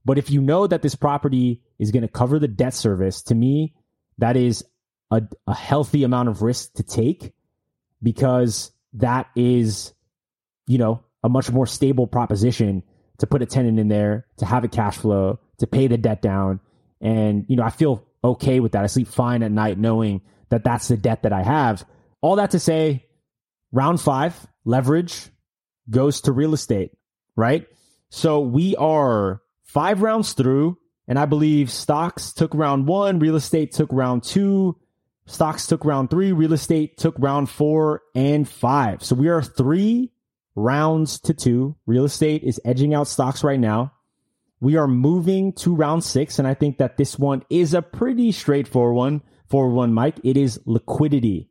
But 0.04 0.18
if 0.18 0.30
you 0.30 0.40
know 0.40 0.66
that 0.66 0.82
this 0.82 0.94
property 0.94 1.62
is 1.78 1.90
going 1.90 2.02
to 2.02 2.08
cover 2.08 2.38
the 2.38 2.48
debt 2.48 2.74
service, 2.74 3.22
to 3.24 3.34
me, 3.34 3.74
that 4.18 4.36
is 4.36 4.64
a, 5.10 5.22
a 5.46 5.54
healthy 5.54 6.04
amount 6.04 6.28
of 6.28 6.42
risk 6.42 6.74
to 6.74 6.82
take 6.82 7.32
because 8.02 8.72
that 8.94 9.28
is, 9.36 9.92
you 10.66 10.78
know, 10.78 11.04
a 11.22 11.28
much 11.28 11.50
more 11.50 11.66
stable 11.66 12.06
proposition 12.06 12.82
to 13.18 13.26
put 13.26 13.42
a 13.42 13.46
tenant 13.46 13.78
in 13.78 13.88
there, 13.88 14.26
to 14.38 14.46
have 14.46 14.64
a 14.64 14.68
cash 14.68 14.96
flow, 14.96 15.38
to 15.58 15.66
pay 15.66 15.86
the 15.86 15.96
debt 15.96 16.22
down. 16.22 16.60
And, 17.02 17.44
you 17.48 17.56
know, 17.56 17.64
I 17.64 17.70
feel 17.70 18.06
okay 18.24 18.60
with 18.60 18.72
that. 18.72 18.84
I 18.84 18.86
sleep 18.86 19.08
fine 19.08 19.42
at 19.42 19.50
night 19.50 19.78
knowing 19.78 20.22
that 20.48 20.64
that's 20.64 20.88
the 20.88 20.96
debt 20.96 21.24
that 21.24 21.32
I 21.32 21.42
have. 21.42 21.84
All 22.20 22.36
that 22.36 22.52
to 22.52 22.60
say, 22.60 23.04
round 23.72 24.00
five, 24.00 24.46
leverage 24.64 25.28
goes 25.90 26.20
to 26.22 26.32
real 26.32 26.54
estate, 26.54 26.92
right? 27.36 27.66
So 28.10 28.40
we 28.40 28.76
are 28.76 29.42
five 29.64 30.02
rounds 30.02 30.34
through, 30.34 30.78
and 31.08 31.18
I 31.18 31.24
believe 31.24 31.70
stocks 31.70 32.32
took 32.32 32.54
round 32.54 32.86
one, 32.86 33.18
real 33.18 33.34
estate 33.36 33.72
took 33.72 33.90
round 33.92 34.22
two, 34.22 34.78
stocks 35.26 35.66
took 35.66 35.84
round 35.84 36.10
three, 36.10 36.30
real 36.32 36.52
estate 36.52 36.98
took 36.98 37.16
round 37.18 37.50
four 37.50 38.02
and 38.14 38.48
five. 38.48 39.02
So 39.02 39.16
we 39.16 39.28
are 39.28 39.42
three 39.42 40.12
rounds 40.54 41.18
to 41.20 41.34
two. 41.34 41.76
Real 41.86 42.04
estate 42.04 42.44
is 42.44 42.60
edging 42.64 42.94
out 42.94 43.08
stocks 43.08 43.42
right 43.42 43.58
now. 43.58 43.91
We 44.62 44.76
are 44.76 44.86
moving 44.86 45.54
to 45.54 45.74
round 45.74 46.04
six, 46.04 46.38
and 46.38 46.46
I 46.46 46.54
think 46.54 46.78
that 46.78 46.96
this 46.96 47.18
one 47.18 47.42
is 47.50 47.74
a 47.74 47.82
pretty 47.82 48.30
straightforward 48.30 48.94
one. 48.94 49.22
For 49.48 49.68
one, 49.68 49.92
Mike, 49.92 50.20
it 50.22 50.36
is 50.36 50.60
liquidity. 50.66 51.50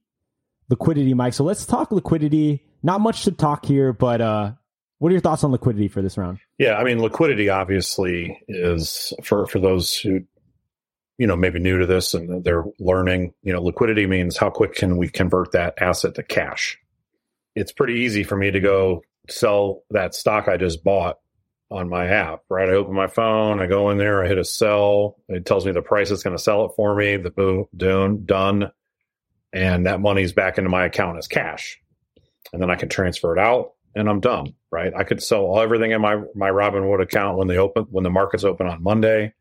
Liquidity, 0.70 1.14
Mike. 1.14 1.34
So 1.34 1.44
let's 1.44 1.66
talk 1.66 1.92
liquidity. 1.92 2.64
Not 2.82 3.02
much 3.02 3.26
to 3.26 3.34
talk 3.34 3.66
here, 3.66 3.92
but 3.92 4.22
uh, 4.22 4.54
what 5.00 5.10
are 5.10 5.12
your 5.12 5.20
thoughts 5.20 5.44
on 5.44 5.52
liquidity 5.52 5.90
for 5.90 6.02
this 6.02 6.18
round? 6.18 6.40
Yeah, 6.58 6.78
I 6.78 6.86
mean, 6.86 7.02
liquidity 7.02 7.50
obviously 7.50 8.42
is 8.48 9.12
for 9.22 9.46
for 9.46 9.60
those 9.60 9.94
who 9.98 10.22
you 11.18 11.28
know 11.28 11.36
maybe 11.36 11.60
new 11.60 11.80
to 11.80 11.86
this 11.86 12.14
and 12.14 12.46
they're 12.46 12.64
learning. 12.80 13.34
You 13.44 13.52
know, 13.52 13.62
liquidity 13.62 14.08
means 14.08 14.38
how 14.38 14.50
quick 14.50 14.74
can 14.74 14.96
we 14.96 15.10
convert 15.10 15.52
that 15.52 15.74
asset 15.82 16.16
to 16.16 16.24
cash. 16.24 16.80
It's 17.56 17.74
pretty 17.74 17.96
easy 17.96 18.24
for 18.24 18.38
me 18.38 18.52
to 18.52 18.62
go 18.62 19.04
sell 19.28 19.84
that 19.90 20.16
stock 20.16 20.48
I 20.48 20.56
just 20.56 20.82
bought 20.82 21.18
on 21.72 21.90
my 21.90 22.08
app, 22.08 22.42
right? 22.50 22.70
I 22.70 22.74
open 22.74 22.94
my 22.94 23.08
phone, 23.08 23.62
I 23.62 23.66
go 23.66 23.90
in 23.90 23.98
there, 23.98 24.24
I 24.24 24.28
hit 24.28 24.38
a 24.38 24.44
sell. 24.44 25.18
It 25.30 25.46
tells 25.46 25.66
me 25.66 25.72
the 25.72 25.82
price 25.82 26.12
it's 26.12 26.24
going 26.24 26.36
to 26.36 26.44
sell 26.44 26.66
it 26.66 26.74
for 26.76 26.94
me. 26.94 27.18
The 27.18 27.32
boom, 27.32 27.68
done, 27.76 28.26
done, 28.26 28.72
and 29.54 29.86
that 29.86 30.02
money's 30.02 30.34
back 30.34 30.58
into 30.58 30.70
my 30.70 30.86
account 30.86 31.18
as 31.18 31.28
cash, 31.28 31.80
and 32.52 32.62
then 32.62 32.70
I 32.70 32.76
can 32.76 32.90
transfer 32.90 33.36
it 33.36 33.40
out 33.40 33.72
and 33.96 34.10
I'm 34.10 34.20
done, 34.20 34.54
right? 34.72 34.94
I 34.96 35.04
could 35.04 35.22
sell 35.22 35.60
everything 35.60 35.92
in 35.92 36.02
my 36.02 36.18
my 36.36 36.50
Robinhood 36.50 37.02
account 37.02 37.38
when 37.38 37.48
they 37.48 37.58
open 37.58 37.88
when 37.90 38.04
the 38.04 38.10
markets 38.10 38.44
open 38.44 38.68
on 38.68 38.84
Monday, 38.84 39.34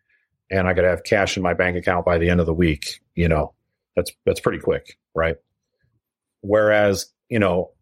and 0.51 0.67
I 0.67 0.75
could 0.75 0.85
have 0.85 1.05
cash 1.05 1.37
in 1.37 1.43
my 1.43 1.55
bank 1.55 1.77
account 1.77 2.05
by 2.05 2.19
the 2.19 2.31
end 2.31 2.41
of 2.41 2.47
the 2.47 2.55
week. 2.55 3.01
You 3.15 3.29
know, 3.29 3.55
that's 3.97 4.13
that's 4.27 4.41
pretty 4.41 4.59
quick, 4.59 4.99
right? 5.15 5.37
Whereas 6.41 7.07
you 7.29 7.39
know, 7.39 7.73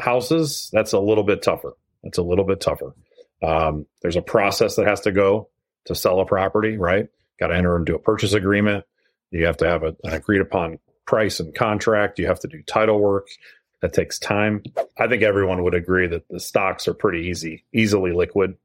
houses 0.00 0.70
that's 0.72 0.92
a 0.92 1.00
little 1.00 1.24
bit 1.24 1.42
tougher. 1.42 1.72
That's 2.02 2.18
a 2.18 2.22
little 2.22 2.44
bit 2.44 2.60
tougher. 2.60 2.94
Um, 3.42 3.86
there's 4.02 4.16
a 4.16 4.22
process 4.22 4.76
that 4.76 4.86
has 4.86 5.02
to 5.02 5.12
go 5.12 5.48
to 5.86 5.94
sell 5.94 6.20
a 6.20 6.26
property, 6.26 6.76
right? 6.76 7.08
Got 7.38 7.48
to 7.48 7.56
enter 7.56 7.76
into 7.76 7.94
a 7.94 7.98
purchase 7.98 8.32
agreement. 8.32 8.84
You 9.30 9.46
have 9.46 9.58
to 9.58 9.68
have 9.68 9.82
a, 9.82 9.96
an 10.04 10.12
agreed 10.12 10.40
upon 10.40 10.78
price 11.06 11.40
and 11.40 11.54
contract. 11.54 12.18
You 12.18 12.26
have 12.26 12.40
to 12.40 12.48
do 12.48 12.62
title 12.62 12.98
work 12.98 13.28
that 13.80 13.92
takes 13.92 14.18
time. 14.18 14.62
I 14.98 15.06
think 15.06 15.22
everyone 15.22 15.62
would 15.62 15.74
agree 15.74 16.08
that 16.08 16.28
the 16.28 16.40
stocks 16.40 16.88
are 16.88 16.94
pretty 16.94 17.28
easy, 17.28 17.64
easily 17.72 18.12
liquid 18.12 18.56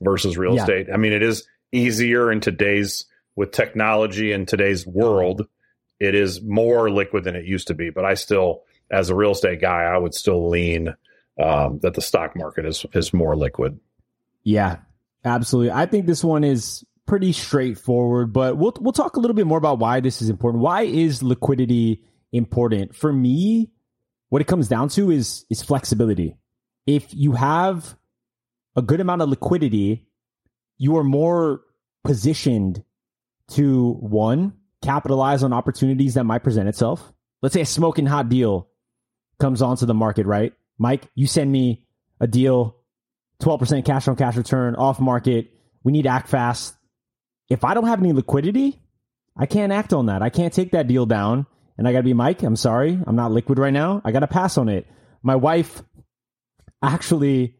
versus 0.00 0.36
real 0.36 0.56
yeah. 0.56 0.62
estate. 0.62 0.88
I 0.92 0.96
mean, 0.96 1.12
it 1.12 1.22
is 1.22 1.46
easier 1.72 2.32
in 2.32 2.40
today's 2.40 3.06
with 3.36 3.52
technology 3.52 4.32
in 4.32 4.44
today's 4.44 4.86
world. 4.86 5.46
It 6.00 6.14
is 6.14 6.42
more 6.42 6.90
liquid 6.90 7.24
than 7.24 7.36
it 7.36 7.44
used 7.44 7.68
to 7.68 7.74
be, 7.74 7.90
but 7.90 8.04
I 8.04 8.14
still, 8.14 8.62
as 8.90 9.10
a 9.10 9.14
real 9.14 9.32
estate 9.32 9.60
guy, 9.60 9.84
I 9.84 9.96
would 9.96 10.14
still 10.14 10.48
lean 10.48 10.94
um, 11.40 11.78
that 11.80 11.94
the 11.94 12.02
stock 12.02 12.36
market 12.36 12.66
is 12.66 12.84
is 12.92 13.14
more 13.14 13.36
liquid. 13.36 13.78
Yeah, 14.42 14.76
absolutely. 15.24 15.72
I 15.72 15.86
think 15.86 16.06
this 16.06 16.24
one 16.24 16.44
is 16.44 16.84
pretty 17.06 17.32
straightforward, 17.32 18.32
but 18.32 18.56
we'll 18.56 18.74
we'll 18.80 18.92
talk 18.92 19.16
a 19.16 19.20
little 19.20 19.34
bit 19.34 19.46
more 19.46 19.58
about 19.58 19.78
why 19.78 20.00
this 20.00 20.22
is 20.22 20.28
important. 20.28 20.62
Why 20.62 20.82
is 20.82 21.22
liquidity 21.22 22.04
important? 22.32 22.94
For 22.94 23.12
me, 23.12 23.70
what 24.28 24.40
it 24.40 24.46
comes 24.46 24.68
down 24.68 24.88
to 24.90 25.10
is 25.10 25.44
is 25.50 25.62
flexibility. 25.62 26.36
If 26.86 27.12
you 27.12 27.32
have 27.32 27.96
a 28.76 28.82
good 28.82 29.00
amount 29.00 29.22
of 29.22 29.28
liquidity, 29.28 30.06
you 30.78 30.96
are 30.96 31.04
more 31.04 31.62
positioned 32.04 32.82
to 33.52 33.92
one 33.94 34.54
capitalize 34.82 35.42
on 35.42 35.52
opportunities 35.52 36.14
that 36.14 36.24
might 36.24 36.42
present 36.42 36.68
itself. 36.68 37.12
Let's 37.42 37.52
say 37.52 37.60
a 37.62 37.66
smoking 37.66 38.06
hot 38.06 38.28
deal 38.28 38.68
comes 39.38 39.62
onto 39.62 39.86
the 39.86 39.94
market, 39.94 40.26
right? 40.26 40.52
Mike, 40.78 41.08
you 41.14 41.26
send 41.26 41.50
me 41.50 41.84
a 42.20 42.26
deal, 42.26 42.76
12% 43.40 43.84
cash 43.84 44.08
on 44.08 44.16
cash 44.16 44.36
return 44.36 44.76
off 44.76 45.00
market. 45.00 45.50
We 45.82 45.92
need 45.92 46.02
to 46.02 46.10
act 46.10 46.28
fast. 46.28 46.74
If 47.48 47.64
I 47.64 47.74
don't 47.74 47.86
have 47.86 48.00
any 48.00 48.12
liquidity, 48.12 48.80
I 49.36 49.46
can't 49.46 49.72
act 49.72 49.92
on 49.92 50.06
that. 50.06 50.22
I 50.22 50.30
can't 50.30 50.52
take 50.52 50.72
that 50.72 50.86
deal 50.86 51.06
down 51.06 51.46
and 51.78 51.88
I 51.88 51.92
got 51.92 51.98
to 51.98 52.04
be 52.04 52.12
Mike. 52.12 52.42
I'm 52.42 52.56
sorry, 52.56 53.00
I'm 53.06 53.16
not 53.16 53.32
liquid 53.32 53.58
right 53.58 53.72
now. 53.72 54.02
I 54.04 54.12
got 54.12 54.20
to 54.20 54.26
pass 54.26 54.58
on 54.58 54.68
it. 54.68 54.86
My 55.22 55.36
wife 55.36 55.82
actually 56.82 57.56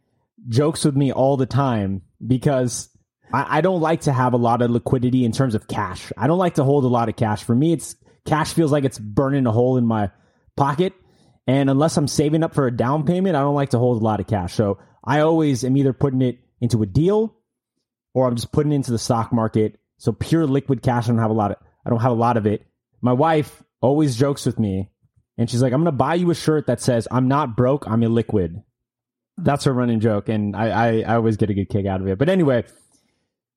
jokes 0.49 0.85
with 0.85 0.95
me 0.95 1.13
all 1.13 1.37
the 1.37 1.47
time 1.47 2.03
because 2.25 2.89
I, 3.33 3.59
I, 3.59 3.61
don't 3.61 3.81
like 3.81 4.03
to 4.03 4.13
have 4.13 4.33
a 4.33 4.39
lot 4.39 4.63
of 4.63 4.71
liquidity 4.71 5.25
in 5.25 5.33
terms 5.33 5.55
of 5.55 5.69
cash. 5.69 6.13
I 6.17 6.27
don't 6.27 6.39
like 6.39 6.55
to 6.55 6.65
hold 6.65 6.85
a 6.85 6.89
lot 6.89 7.09
of 7.09 7.17
cash. 7.17 7.45
For 7.45 7.55
me, 7.55 7.73
it's 7.73 7.97
cash 8.27 8.53
feels 8.53 8.73
like 8.73 8.85
it's 8.85 8.99
burning 8.99 9.47
a 9.47 9.53
hole 9.53 9.77
in 9.77 9.87
my 9.87 10.11
pocket. 10.57 10.93
And 11.47 11.71
unless 11.71 11.97
I'm 11.97 12.09
saving 12.09 12.43
up 12.43 12.55
for 12.55 12.67
a 12.67 12.77
down 12.77 13.05
payment, 13.05 13.37
I 13.37 13.41
don't 13.41 13.55
like 13.55 13.71
to 13.71 13.79
hold 13.79 14.01
a 14.01 14.05
lot 14.05 14.21
of 14.21 14.27
cash. 14.27 14.55
So 14.55 14.79
I 15.05 15.21
always 15.21 15.65
am 15.65 15.77
either 15.77 15.93
putting 15.93 16.23
it 16.23 16.39
into 16.61 16.83
a 16.83 16.87
deal 16.87 17.35
or 18.15 18.27
I'm 18.27 18.37
just 18.37 18.53
putting 18.53 18.73
it 18.73 18.77
into 18.77 18.91
the 18.91 18.99
stock 18.99 19.33
market. 19.33 19.79
So 19.99 20.13
pure 20.13 20.47
liquid 20.47 20.83
cash, 20.83 21.05
I 21.05 21.09
don't 21.09 21.19
have 21.19 21.31
a 21.31 21.35
lot 21.35 21.53
of, 21.53 21.57
I 21.85 21.91
don't 21.91 22.01
have 22.01 22.13
a 22.13 22.15
lot 22.15 22.37
of 22.37 22.47
it. 22.47 22.67
My 23.01 23.13
wife 23.13 23.63
always 23.81 24.17
jokes 24.17 24.47
with 24.47 24.59
me. 24.59 24.91
And 25.39 25.49
she's 25.49 25.63
like, 25.63 25.73
I'm 25.73 25.81
going 25.81 25.87
to 25.87 25.93
buy 25.93 26.15
you 26.15 26.31
a 26.31 26.35
shirt 26.35 26.67
that 26.67 26.81
says, 26.81 27.09
I'm 27.11 27.29
not 27.29 27.57
broke, 27.57 27.87
I'm 27.89 28.03
illiquid. 28.03 28.63
That's 29.39 29.65
her 29.65 29.73
running 29.73 30.01
joke. 30.01 30.29
And 30.29 30.55
I, 30.55 30.69
I, 30.69 31.01
I 31.01 31.15
always 31.15 31.39
get 31.39 31.49
a 31.49 31.55
good 31.55 31.71
kick 31.71 31.87
out 31.87 32.03
of 32.03 32.09
it. 32.09 32.19
But 32.19 32.29
anyway, 32.29 32.65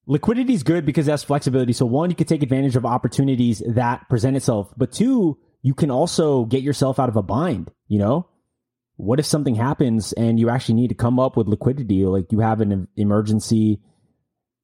liquidity 0.05 0.53
is 0.53 0.63
good 0.63 0.85
because 0.85 1.05
that's 1.05 1.23
flexibility. 1.23 1.73
So 1.73 1.85
one, 1.85 2.09
you 2.09 2.15
can 2.15 2.27
take 2.27 2.41
advantage 2.41 2.77
of 2.77 2.85
opportunities 2.85 3.61
that 3.67 4.07
present 4.07 4.37
itself. 4.37 4.73
But 4.77 4.93
two, 4.93 5.37
you 5.61 5.73
can 5.73 5.91
also 5.91 6.45
get 6.45 6.61
yourself 6.61 6.99
out 6.99 7.09
of 7.09 7.17
a 7.17 7.21
bind. 7.21 7.69
You 7.89 7.99
know, 7.99 8.27
what 8.95 9.19
if 9.19 9.25
something 9.25 9.55
happens 9.55 10.13
and 10.13 10.39
you 10.39 10.49
actually 10.49 10.75
need 10.75 10.89
to 10.89 10.95
come 10.95 11.19
up 11.19 11.35
with 11.35 11.47
liquidity? 11.47 12.05
Like 12.05 12.31
you 12.31 12.39
have 12.39 12.61
an 12.61 12.87
emergency 12.95 13.81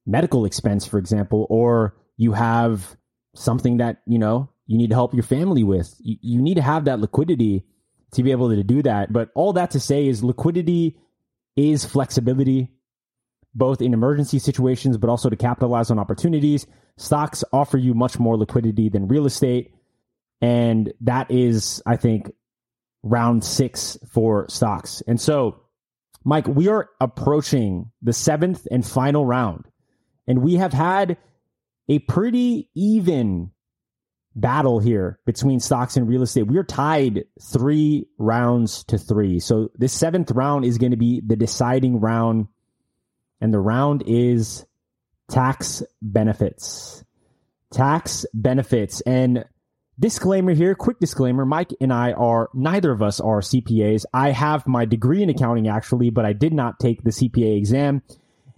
medical 0.06 0.44
expense, 0.44 0.86
for 0.86 0.98
example, 0.98 1.46
or 1.50 1.96
you 2.16 2.32
have 2.32 2.96
something 3.34 3.78
that, 3.78 4.02
you 4.06 4.18
know, 4.18 4.50
you 4.66 4.78
need 4.78 4.90
to 4.90 4.94
help 4.94 5.14
your 5.14 5.22
family 5.22 5.64
with. 5.64 5.94
You, 5.98 6.16
you 6.20 6.42
need 6.42 6.54
to 6.54 6.62
have 6.62 6.84
that 6.84 7.00
liquidity 7.00 7.64
to 8.12 8.22
be 8.22 8.30
able 8.30 8.50
to 8.50 8.62
do 8.62 8.82
that. 8.82 9.12
But 9.12 9.30
all 9.34 9.52
that 9.54 9.72
to 9.72 9.80
say 9.80 10.06
is 10.06 10.22
liquidity 10.22 10.96
is 11.56 11.84
flexibility, 11.84 12.72
both 13.54 13.82
in 13.82 13.92
emergency 13.92 14.38
situations, 14.38 14.96
but 14.96 15.10
also 15.10 15.28
to 15.28 15.36
capitalize 15.36 15.90
on 15.90 15.98
opportunities. 15.98 16.66
Stocks 16.96 17.42
offer 17.52 17.78
you 17.78 17.94
much 17.94 18.18
more 18.18 18.36
liquidity 18.36 18.88
than 18.88 19.08
real 19.08 19.26
estate. 19.26 19.74
And 20.40 20.92
that 21.00 21.30
is, 21.30 21.82
I 21.84 21.96
think, 21.96 22.30
round 23.02 23.44
six 23.44 23.98
for 24.12 24.48
stocks. 24.48 25.02
And 25.06 25.20
so, 25.20 25.60
Mike, 26.24 26.46
we 26.46 26.68
are 26.68 26.90
approaching 27.00 27.90
the 28.02 28.12
seventh 28.12 28.66
and 28.70 28.86
final 28.86 29.24
round. 29.24 29.64
And 30.26 30.42
we 30.42 30.54
have 30.56 30.72
had 30.72 31.16
a 31.88 31.98
pretty 32.00 32.68
even 32.74 33.50
battle 34.36 34.78
here 34.78 35.18
between 35.26 35.60
stocks 35.60 35.96
and 35.96 36.08
real 36.08 36.22
estate. 36.22 36.46
We're 36.46 36.62
tied 36.62 37.24
three 37.52 38.06
rounds 38.18 38.84
to 38.84 38.98
three. 38.98 39.40
So 39.40 39.70
this 39.74 39.92
seventh 39.92 40.30
round 40.30 40.64
is 40.64 40.78
going 40.78 40.92
to 40.92 40.96
be 40.96 41.20
the 41.24 41.36
deciding 41.36 42.00
round. 42.00 42.46
And 43.40 43.52
the 43.52 43.58
round 43.58 44.04
is 44.06 44.64
tax 45.28 45.82
benefits. 46.02 47.04
Tax 47.72 48.26
benefits. 48.34 49.00
And 49.00 49.44
disclaimer 50.00 50.54
here, 50.54 50.74
quick 50.74 50.98
disclaimer. 50.98 51.44
Mike 51.44 51.72
and 51.80 51.92
I 51.92 52.12
are, 52.12 52.48
neither 52.54 52.90
of 52.90 53.02
us 53.02 53.20
are 53.20 53.40
CPAs. 53.40 54.04
I 54.12 54.30
have 54.30 54.66
my 54.66 54.86
degree 54.86 55.22
in 55.22 55.30
accounting 55.30 55.68
actually, 55.68 56.10
but 56.10 56.24
I 56.24 56.32
did 56.32 56.52
not 56.52 56.80
take 56.80 57.04
the 57.04 57.10
CPA 57.10 57.56
exam. 57.56 58.02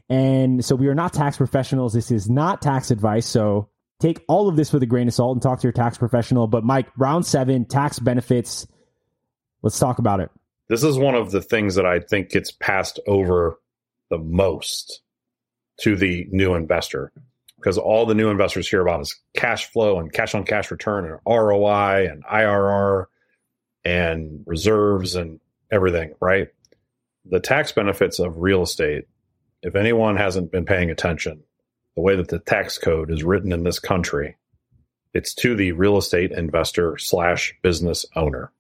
And 0.09 0.65
so 0.65 0.77
we 0.77 0.89
are 0.89 0.95
not 0.95 1.13
tax 1.13 1.37
professionals. 1.37 1.93
This 1.93 2.11
is 2.11 2.31
not 2.31 2.63
tax 2.63 2.91
advice. 2.91 3.27
So 3.27 3.69
take 4.01 4.23
all 4.29 4.49
of 4.49 4.57
this 4.57 4.73
with 4.73 4.83
a 4.83 4.87
grain 4.87 5.09
of 5.09 5.15
salt 5.15 5.35
and 5.35 5.43
talk 5.43 5.61
to 5.61 5.65
your 5.65 5.73
tax 5.73 5.99
professional. 5.99 6.47
But 6.47 6.65
Mike, 6.65 6.89
round 6.97 7.27
seven, 7.27 7.65
tax 7.65 7.99
benefits. 7.99 8.67
Let's 9.63 9.79
talk 9.79 9.99
about 9.99 10.21
it. 10.21 10.31
This 10.69 10.85
is 10.85 10.97
one 10.97 11.15
of 11.15 11.31
the 11.31 11.43
things 11.43 11.75
that 11.75 11.87
I 11.87 12.01
think 12.01 12.31
gets 12.31 12.51
passed 12.51 13.01
over 13.07 13.59
the 14.11 14.19
most 14.19 15.03
to 15.81 15.97
the 15.97 16.27
new 16.31 16.55
investor 16.55 17.13
because 17.63 17.79
all 17.79 18.07
the 18.07 18.15
new 18.15 18.29
investors 18.29 18.69
hear 18.69 18.83
about 18.83 19.03
is 19.03 19.21
cash 19.35 19.71
flow 19.71 20.01
and 20.01 20.13
cash 20.13 20.35
on 20.35 20.45
cash 20.45 20.73
return 20.73 21.05
and 21.05 21.21
ROI 21.25 22.09
and 22.11 22.25
IRR 22.25 23.07
and 23.85 24.43
reserves 24.47 25.15
and 25.15 25.39
everything, 25.71 26.15
right? 26.21 26.49
The 27.25 27.39
tax 27.39 27.71
benefits 27.71 28.19
of 28.19 28.39
real 28.39 28.63
estate, 28.63 29.05
if 29.63 29.77
anyone 29.77 30.17
hasn't 30.17 30.51
been 30.51 30.65
paying 30.65 30.91
attention, 30.91 31.45
the 31.95 32.03
way 32.03 32.17
that 32.17 32.29
the 32.29 32.41
tax 32.41 32.79
code 32.79 33.13
is 33.13 33.23
written 33.23 33.53
in 33.53 33.63
this 33.63 33.79
country, 33.79 34.37
it's 35.15 35.33
to 35.35 35.55
the 35.55 35.71
real 35.71 35.99
estate 35.99 36.33
investor 36.33 36.99
slash 36.99 37.55
business 37.63 38.05
owner, 38.17 38.51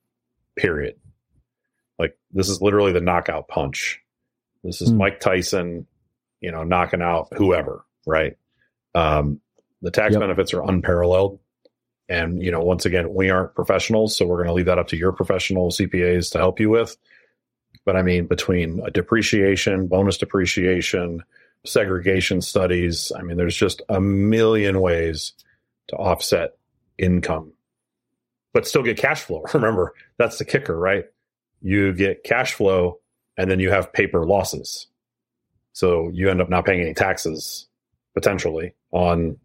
period. 0.56 0.94
Like 1.98 2.16
this 2.30 2.48
is 2.48 2.62
literally 2.62 2.92
the 2.92 3.00
knockout 3.00 3.48
punch. 3.48 4.00
This 4.62 4.80
is 4.80 4.92
mm. 4.92 4.98
Mike 4.98 5.18
Tyson, 5.18 5.88
you 6.40 6.52
know, 6.52 6.62
knocking 6.62 7.02
out 7.02 7.28
whoever, 7.36 7.84
right? 8.06 8.36
Um, 8.94 9.40
the 9.80 9.90
tax 9.90 10.12
yep. 10.12 10.20
benefits 10.20 10.54
are 10.54 10.62
unparalleled. 10.62 11.38
And, 12.08 12.42
you 12.42 12.50
know, 12.50 12.60
once 12.60 12.84
again, 12.84 13.12
we 13.14 13.30
aren't 13.30 13.54
professionals, 13.54 14.16
so 14.16 14.26
we're 14.26 14.36
going 14.36 14.48
to 14.48 14.52
leave 14.52 14.66
that 14.66 14.78
up 14.78 14.88
to 14.88 14.96
your 14.96 15.12
professional 15.12 15.70
CPAs 15.70 16.32
to 16.32 16.38
help 16.38 16.60
you 16.60 16.68
with. 16.68 16.96
But 17.84 17.96
I 17.96 18.02
mean, 18.02 18.26
between 18.26 18.80
a 18.84 18.90
depreciation, 18.90 19.86
bonus 19.86 20.18
depreciation, 20.18 21.22
segregation 21.64 22.40
studies. 22.40 23.12
I 23.16 23.22
mean, 23.22 23.36
there's 23.36 23.56
just 23.56 23.82
a 23.88 24.00
million 24.00 24.80
ways 24.80 25.32
to 25.88 25.96
offset 25.96 26.56
income, 26.98 27.52
but 28.52 28.66
still 28.66 28.82
get 28.82 28.96
cash 28.96 29.22
flow. 29.22 29.44
Remember, 29.54 29.94
that's 30.18 30.38
the 30.38 30.44
kicker, 30.44 30.76
right? 30.76 31.06
You 31.60 31.92
get 31.92 32.24
cash 32.24 32.54
flow 32.54 33.00
and 33.36 33.50
then 33.50 33.60
you 33.60 33.70
have 33.70 33.92
paper 33.92 34.26
losses. 34.26 34.88
So 35.72 36.10
you 36.12 36.28
end 36.28 36.42
up 36.42 36.50
not 36.50 36.66
paying 36.66 36.80
any 36.80 36.94
taxes 36.94 37.66
potentially 38.14 38.74
on 38.90 39.38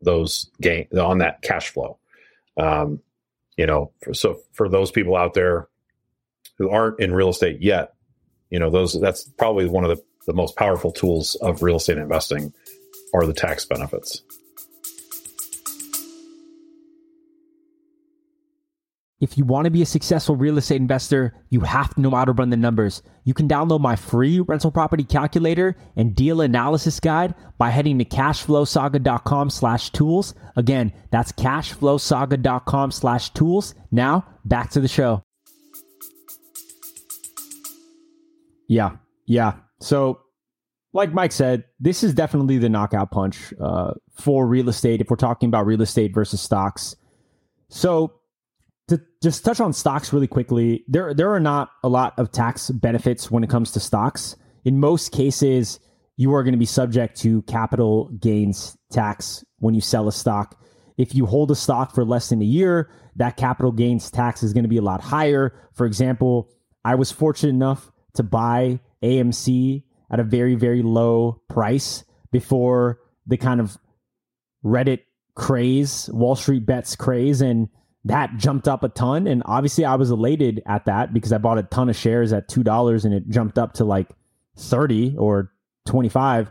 those 0.00 0.50
gain 0.60 0.86
on 0.98 1.18
that 1.18 1.42
cash 1.42 1.70
flow. 1.70 1.98
Um, 2.56 3.00
you 3.56 3.66
know, 3.66 3.92
for, 4.02 4.14
so 4.14 4.40
for 4.52 4.68
those 4.68 4.90
people 4.90 5.16
out 5.16 5.34
there 5.34 5.68
who 6.58 6.70
aren't 6.70 7.00
in 7.00 7.14
real 7.14 7.30
estate 7.30 7.60
yet, 7.60 7.94
you 8.50 8.58
know, 8.58 8.70
those 8.70 8.98
that's 9.00 9.24
probably 9.24 9.66
one 9.66 9.84
of 9.84 9.96
the 9.96 10.02
the 10.26 10.34
most 10.34 10.56
powerful 10.56 10.92
tools 10.92 11.36
of 11.36 11.62
real 11.62 11.76
estate 11.76 11.98
investing 11.98 12.52
are 13.14 13.26
the 13.26 13.32
tax 13.32 13.64
benefits. 13.64 14.22
If 19.18 19.38
you 19.38 19.44
want 19.46 19.64
to 19.64 19.70
be 19.70 19.80
a 19.80 19.86
successful 19.86 20.36
real 20.36 20.58
estate 20.58 20.76
investor, 20.76 21.32
you 21.48 21.60
have 21.60 21.94
to 21.94 22.00
know 22.02 22.10
how 22.10 22.26
to 22.26 22.32
run 22.32 22.50
the 22.50 22.56
numbers. 22.56 23.02
You 23.24 23.32
can 23.32 23.48
download 23.48 23.80
my 23.80 23.96
free 23.96 24.40
rental 24.40 24.70
property 24.70 25.04
calculator 25.04 25.74
and 25.96 26.14
deal 26.14 26.42
analysis 26.42 27.00
guide 27.00 27.34
by 27.56 27.70
heading 27.70 27.98
to 27.98 28.04
cashflowsaga.com 28.04 29.48
slash 29.48 29.88
tools. 29.90 30.34
Again, 30.54 30.92
that's 31.10 31.32
cashflowsaga.com 31.32 32.90
slash 32.90 33.30
tools. 33.30 33.74
Now, 33.90 34.26
back 34.44 34.70
to 34.72 34.80
the 34.80 34.88
show. 34.88 35.22
Yeah, 38.68 38.96
yeah. 39.24 39.54
So, 39.80 40.20
like 40.92 41.14
Mike 41.14 41.32
said, 41.32 41.64
this 41.80 42.02
is 42.02 42.12
definitely 42.12 42.58
the 42.58 42.68
knockout 42.68 43.12
punch 43.12 43.54
uh, 43.62 43.94
for 44.12 44.46
real 44.46 44.68
estate 44.68 45.00
if 45.00 45.08
we're 45.08 45.16
talking 45.16 45.48
about 45.48 45.64
real 45.64 45.80
estate 45.80 46.12
versus 46.12 46.42
stocks. 46.42 46.96
So, 47.68 48.15
to 48.88 49.00
just 49.22 49.44
touch 49.44 49.60
on 49.60 49.72
stocks 49.72 50.12
really 50.12 50.26
quickly, 50.26 50.84
there 50.88 51.12
there 51.12 51.32
are 51.32 51.40
not 51.40 51.70
a 51.82 51.88
lot 51.88 52.18
of 52.18 52.30
tax 52.30 52.70
benefits 52.70 53.30
when 53.30 53.42
it 53.42 53.50
comes 53.50 53.72
to 53.72 53.80
stocks. 53.80 54.36
In 54.64 54.78
most 54.78 55.12
cases, 55.12 55.80
you 56.16 56.34
are 56.34 56.42
going 56.42 56.52
to 56.52 56.58
be 56.58 56.66
subject 56.66 57.16
to 57.20 57.42
capital 57.42 58.10
gains 58.20 58.76
tax 58.90 59.44
when 59.58 59.74
you 59.74 59.80
sell 59.80 60.08
a 60.08 60.12
stock. 60.12 60.60
If 60.96 61.14
you 61.14 61.26
hold 61.26 61.50
a 61.50 61.54
stock 61.54 61.94
for 61.94 62.04
less 62.04 62.30
than 62.30 62.40
a 62.40 62.44
year, 62.44 62.90
that 63.16 63.36
capital 63.36 63.72
gains 63.72 64.10
tax 64.10 64.42
is 64.42 64.52
going 64.52 64.64
to 64.64 64.68
be 64.68 64.78
a 64.78 64.82
lot 64.82 65.00
higher. 65.00 65.54
For 65.74 65.84
example, 65.84 66.48
I 66.84 66.94
was 66.94 67.12
fortunate 67.12 67.50
enough 67.50 67.90
to 68.14 68.22
buy 68.22 68.80
AMC 69.02 69.82
at 70.10 70.20
a 70.20 70.24
very, 70.24 70.54
very 70.54 70.82
low 70.82 71.42
price 71.48 72.04
before 72.30 73.00
the 73.26 73.36
kind 73.36 73.60
of 73.60 73.76
Reddit 74.64 75.00
craze, 75.34 76.08
Wall 76.12 76.36
Street 76.36 76.64
bets 76.64 76.96
craze, 76.96 77.40
and 77.40 77.68
that 78.06 78.36
jumped 78.36 78.68
up 78.68 78.84
a 78.84 78.88
ton. 78.88 79.26
And 79.26 79.42
obviously, 79.46 79.84
I 79.84 79.96
was 79.96 80.10
elated 80.10 80.62
at 80.64 80.86
that 80.86 81.12
because 81.12 81.32
I 81.32 81.38
bought 81.38 81.58
a 81.58 81.64
ton 81.64 81.88
of 81.88 81.96
shares 81.96 82.32
at 82.32 82.48
$2 82.48 83.04
and 83.04 83.12
it 83.12 83.28
jumped 83.28 83.58
up 83.58 83.74
to 83.74 83.84
like 83.84 84.08
30 84.56 85.16
or 85.18 85.52
25. 85.86 86.50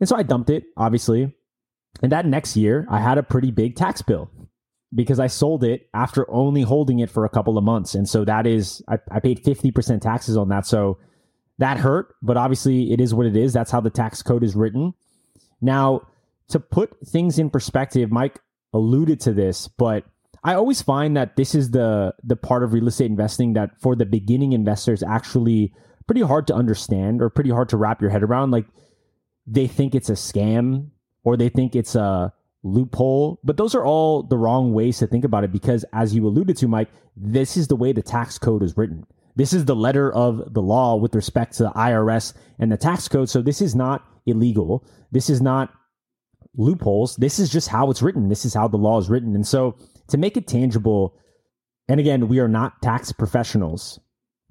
And 0.00 0.08
so 0.08 0.16
I 0.16 0.24
dumped 0.24 0.50
it, 0.50 0.64
obviously. 0.76 1.32
And 2.02 2.10
that 2.10 2.26
next 2.26 2.56
year, 2.56 2.86
I 2.90 3.00
had 3.00 3.18
a 3.18 3.22
pretty 3.22 3.52
big 3.52 3.76
tax 3.76 4.02
bill 4.02 4.28
because 4.92 5.20
I 5.20 5.28
sold 5.28 5.62
it 5.62 5.88
after 5.94 6.28
only 6.28 6.62
holding 6.62 6.98
it 6.98 7.10
for 7.10 7.24
a 7.24 7.28
couple 7.28 7.56
of 7.56 7.62
months. 7.62 7.94
And 7.94 8.08
so 8.08 8.24
that 8.24 8.44
is, 8.44 8.82
I, 8.88 8.98
I 9.12 9.20
paid 9.20 9.44
50% 9.44 10.00
taxes 10.00 10.36
on 10.36 10.48
that. 10.48 10.66
So 10.66 10.98
that 11.58 11.78
hurt, 11.78 12.16
but 12.20 12.36
obviously 12.36 12.92
it 12.92 13.00
is 13.00 13.14
what 13.14 13.26
it 13.26 13.36
is. 13.36 13.52
That's 13.52 13.70
how 13.70 13.80
the 13.80 13.90
tax 13.90 14.22
code 14.22 14.42
is 14.42 14.56
written. 14.56 14.92
Now, 15.60 16.08
to 16.48 16.58
put 16.58 16.90
things 17.06 17.38
in 17.38 17.48
perspective, 17.48 18.10
Mike 18.10 18.40
alluded 18.72 19.20
to 19.20 19.32
this, 19.32 19.68
but 19.68 20.04
I 20.44 20.54
always 20.54 20.82
find 20.82 21.16
that 21.16 21.36
this 21.36 21.54
is 21.54 21.70
the 21.70 22.14
the 22.22 22.36
part 22.36 22.62
of 22.62 22.72
real 22.74 22.86
estate 22.86 23.10
investing 23.10 23.54
that 23.54 23.80
for 23.80 23.96
the 23.96 24.04
beginning 24.04 24.52
investors 24.52 25.02
actually 25.02 25.72
pretty 26.06 26.20
hard 26.20 26.46
to 26.48 26.54
understand 26.54 27.22
or 27.22 27.30
pretty 27.30 27.50
hard 27.50 27.70
to 27.70 27.78
wrap 27.78 28.02
your 28.02 28.10
head 28.10 28.22
around. 28.22 28.50
Like 28.50 28.66
they 29.46 29.66
think 29.66 29.94
it's 29.94 30.10
a 30.10 30.14
scam 30.14 30.88
or 31.22 31.38
they 31.38 31.48
think 31.48 31.74
it's 31.74 31.94
a 31.94 32.32
loophole, 32.62 33.40
but 33.42 33.56
those 33.56 33.74
are 33.74 33.84
all 33.84 34.22
the 34.22 34.36
wrong 34.36 34.74
ways 34.74 34.98
to 34.98 35.06
think 35.06 35.24
about 35.24 35.44
it 35.44 35.52
because 35.52 35.84
as 35.94 36.14
you 36.14 36.26
alluded 36.26 36.58
to, 36.58 36.68
Mike, 36.68 36.90
this 37.16 37.56
is 37.56 37.68
the 37.68 37.76
way 37.76 37.92
the 37.92 38.02
tax 38.02 38.38
code 38.38 38.62
is 38.62 38.76
written. 38.76 39.06
This 39.36 39.52
is 39.52 39.64
the 39.64 39.74
letter 39.74 40.12
of 40.12 40.52
the 40.52 40.62
law 40.62 40.96
with 40.96 41.14
respect 41.14 41.54
to 41.54 41.64
the 41.64 41.70
IRS 41.70 42.34
and 42.58 42.70
the 42.70 42.76
tax 42.76 43.08
code. 43.08 43.30
So 43.30 43.40
this 43.42 43.60
is 43.62 43.74
not 43.74 44.06
illegal. 44.26 44.86
This 45.10 45.28
is 45.30 45.40
not 45.40 45.72
loopholes. 46.56 47.16
This 47.16 47.38
is 47.38 47.50
just 47.50 47.68
how 47.68 47.90
it's 47.90 48.02
written. 48.02 48.28
This 48.28 48.44
is 48.44 48.54
how 48.54 48.68
the 48.68 48.76
law 48.76 48.98
is 48.98 49.08
written. 49.08 49.34
And 49.34 49.46
so 49.46 49.76
to 50.08 50.18
make 50.18 50.36
it 50.36 50.46
tangible, 50.46 51.16
and 51.88 52.00
again, 52.00 52.28
we 52.28 52.38
are 52.38 52.48
not 52.48 52.82
tax 52.82 53.12
professionals, 53.12 54.00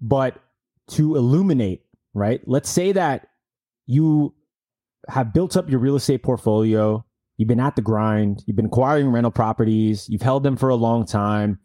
but 0.01 0.39
to 0.89 1.15
illuminate, 1.15 1.83
right? 2.13 2.41
Let's 2.45 2.69
say 2.69 2.91
that 2.91 3.27
you 3.85 4.33
have 5.09 5.33
built 5.33 5.57
up 5.57 5.69
your 5.69 5.79
real 5.79 5.95
estate 5.95 6.23
portfolio, 6.23 7.05
you've 7.37 7.47
been 7.47 7.59
at 7.59 7.75
the 7.75 7.81
grind, 7.81 8.43
you've 8.45 8.55
been 8.55 8.67
acquiring 8.67 9.09
rental 9.09 9.31
properties, 9.31 10.07
you've 10.09 10.21
held 10.21 10.43
them 10.43 10.55
for 10.55 10.69
a 10.69 10.75
long 10.75 11.05
time, 11.05 11.59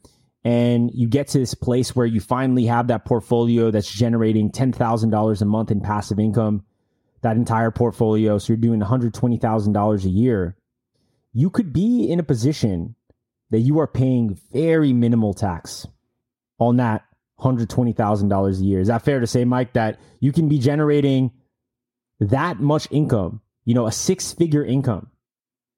and 0.45 0.91
you 0.95 1.09
get 1.09 1.29
to 1.29 1.39
this 1.39 1.55
place 1.55 1.95
where 1.95 2.07
you 2.07 2.21
finally 2.21 2.67
have 2.67 2.87
that 2.89 3.05
portfolio 3.05 3.71
that's 3.71 3.91
generating 3.91 4.51
$10,000 4.51 5.43
a 5.43 5.45
month 5.45 5.71
in 5.71 5.81
passive 5.81 6.19
income, 6.19 6.65
that 7.23 7.37
entire 7.37 7.71
portfolio. 7.71 8.39
So 8.39 8.53
you're 8.53 8.57
doing 8.57 8.81
$120,000 8.81 10.05
a 10.05 10.09
year. 10.09 10.57
You 11.33 11.51
could 11.51 11.73
be 11.73 12.09
in 12.09 12.19
a 12.19 12.25
position 12.25 12.95
that 13.51 13.61
you 13.61 13.79
are 13.79 13.87
paying 13.87 14.39
very 14.53 14.93
minimal 14.93 15.35
tax 15.35 15.87
on 16.59 16.77
that 16.77 17.05
$120,000 17.41 18.61
a 18.61 18.65
year. 18.65 18.81
Is 18.81 18.89
that 18.89 19.03
fair 19.03 19.21
to 19.21 19.27
say, 19.27 19.45
Mike, 19.45 19.73
that 19.75 19.99
you 20.21 20.33
can 20.33 20.49
be 20.49 20.59
generating 20.59 21.31
that 22.21 22.61
much 22.61 22.89
income, 22.91 23.41
you 23.65 23.75
know, 23.75 23.87
a 23.87 23.93
six 23.93 24.33
figure 24.33 24.65
income, 24.65 25.09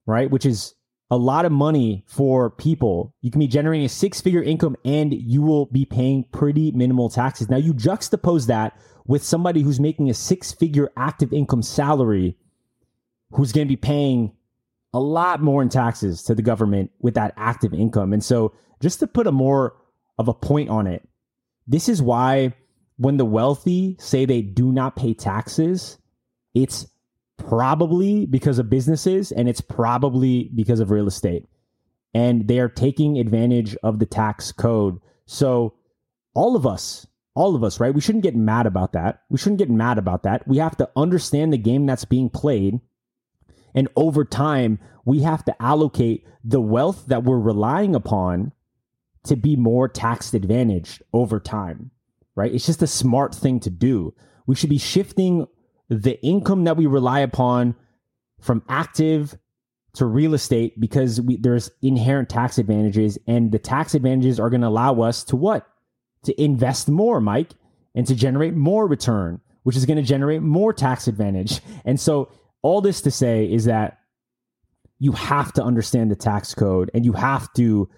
right? 0.06 0.30
Which 0.30 0.46
is 0.46 0.74
a 1.11 1.16
lot 1.16 1.44
of 1.44 1.52
money 1.52 2.04
for 2.06 2.50
people. 2.50 3.14
You 3.20 3.30
can 3.30 3.40
be 3.40 3.48
generating 3.48 3.85
a 3.85 3.90
six 3.90 4.20
figure 4.20 4.42
income 4.42 4.76
and 4.85 5.12
you 5.12 5.42
will 5.42 5.66
be 5.66 5.85
paying 5.85 6.24
pretty 6.33 6.70
minimal 6.70 7.11
taxes. 7.11 7.50
Now, 7.50 7.56
you 7.56 7.74
juxtapose 7.74 8.46
that 8.46 8.78
with 9.06 9.24
somebody 9.24 9.62
who's 9.62 9.80
making 9.80 10.09
a 10.09 10.14
six 10.14 10.52
figure 10.52 10.90
active 10.96 11.33
income 11.33 11.62
salary 11.62 12.37
who's 13.33 13.52
going 13.52 13.66
to 13.66 13.68
be 13.68 13.76
paying 13.76 14.33
a 14.92 15.00
lot 15.00 15.42
more 15.42 15.62
in 15.62 15.68
taxes 15.68 16.22
to 16.24 16.35
the 16.35 16.42
government 16.42 16.90
with 17.00 17.14
that 17.14 17.35
active 17.37 17.72
income. 17.72 18.12
And 18.12 18.22
so, 18.22 18.55
just 18.81 18.98
to 19.00 19.07
put 19.07 19.26
a 19.26 19.33
more 19.33 19.76
of 20.18 20.29
a 20.29 20.35
point 20.35 20.70
on 20.70 20.87
it, 20.87 21.07
this 21.66 21.88
is 21.88 22.03
why 22.03 22.55
when 22.96 23.16
the 23.16 23.24
wealthy 23.24 23.96
say 23.98 24.24
they 24.24 24.42
do 24.42 24.72
not 24.72 24.96
pay 24.96 25.14
taxes, 25.14 25.98
it's 26.55 26.87
probably 27.37 28.26
because 28.26 28.59
of 28.59 28.68
businesses 28.68 29.33
and 29.33 29.48
it's 29.48 29.61
probably 29.61 30.50
because 30.55 30.81
of 30.81 30.90
real 30.90 31.07
estate. 31.07 31.46
And 32.12 32.48
they 32.48 32.59
are 32.59 32.68
taking 32.68 33.18
advantage 33.18 33.76
of 33.83 33.98
the 33.98 34.07
tax 34.07 34.50
code. 34.53 34.98
So, 35.26 35.74
all 36.35 36.57
of 36.57 36.66
us 36.66 37.07
all 37.35 37.55
of 37.55 37.64
us, 37.64 37.81
right? 37.81 37.94
We 37.94 38.00
shouldn't 38.00 38.24
get 38.24 38.37
mad 38.37 38.66
about 38.66 38.92
that. 38.92 39.22
We 39.31 39.38
shouldn't 39.38 39.59
get 39.59 39.70
mad 39.70 39.98
about 39.98 40.24
that. 40.24 40.46
We 40.46 40.59
have 40.59 40.76
to 40.79 40.90
understand 40.96 41.53
the 41.53 41.59
game 41.59 41.87
that's 41.87 42.05
being 42.05 42.29
played. 42.29 42.81
And 43.74 43.88
over 43.96 44.24
time, 44.24 44.78
we 45.04 45.20
have 45.20 45.44
to 45.44 45.62
allocate 45.62 46.26
the 46.44 46.61
wealth 46.61 47.06
that 47.06 47.24
we're 47.24 47.38
relying 47.38 47.94
upon 47.94 48.52
to 49.24 49.37
be 49.37 49.56
more 49.56 49.88
tax 49.88 50.33
advantaged 50.33 51.02
over 51.12 51.38
time, 51.38 51.90
right? 52.35 52.52
It's 52.52 52.66
just 52.66 52.83
a 52.83 52.87
smart 52.87 53.35
thing 53.35 53.61
to 53.61 53.70
do. 53.70 54.14
We 54.46 54.54
should 54.54 54.70
be 54.70 54.78
shifting 54.78 55.46
the 55.88 56.20
income 56.24 56.64
that 56.64 56.76
we 56.76 56.87
rely 56.87 57.20
upon 57.20 57.74
from 58.40 58.62
active 58.68 59.37
to 59.94 60.06
real 60.06 60.35
estate 60.35 60.78
because 60.80 61.20
we, 61.20 61.37
there's 61.37 61.70
inherent 61.83 62.28
tax 62.28 62.59
advantages 62.59 63.18
and 63.26 63.52
the 63.52 63.59
tax 63.59 63.94
advantages 63.94 64.38
are 64.38 64.48
going 64.48 64.61
to 64.61 64.68
allow 64.68 65.00
us 65.02 65.24
to 65.24 65.37
what? 65.37 65.66
To 66.24 66.42
invest 66.42 66.88
more, 66.88 67.20
Mike, 67.20 67.50
and 67.94 68.06
to 68.06 68.14
generate 68.14 68.54
more 68.54 68.87
return, 68.87 69.40
which 69.64 69.76
is 69.76 69.87
going 69.87 69.96
to 69.96 70.02
generate 70.02 70.42
more 70.42 70.72
tax 70.72 71.09
advantage. 71.09 71.61
And 71.85 71.98
so 71.98 72.30
all 72.62 72.81
this 72.81 73.01
to 73.03 73.11
say 73.11 73.44
is 73.44 73.64
that 73.64 73.99
you 74.99 75.12
have 75.12 75.53
to 75.55 75.62
understand 75.62 76.11
the 76.11 76.16
tax 76.16 76.55
code 76.55 76.90
and 76.92 77.05
you 77.05 77.12
have 77.12 77.53
to 77.55 77.88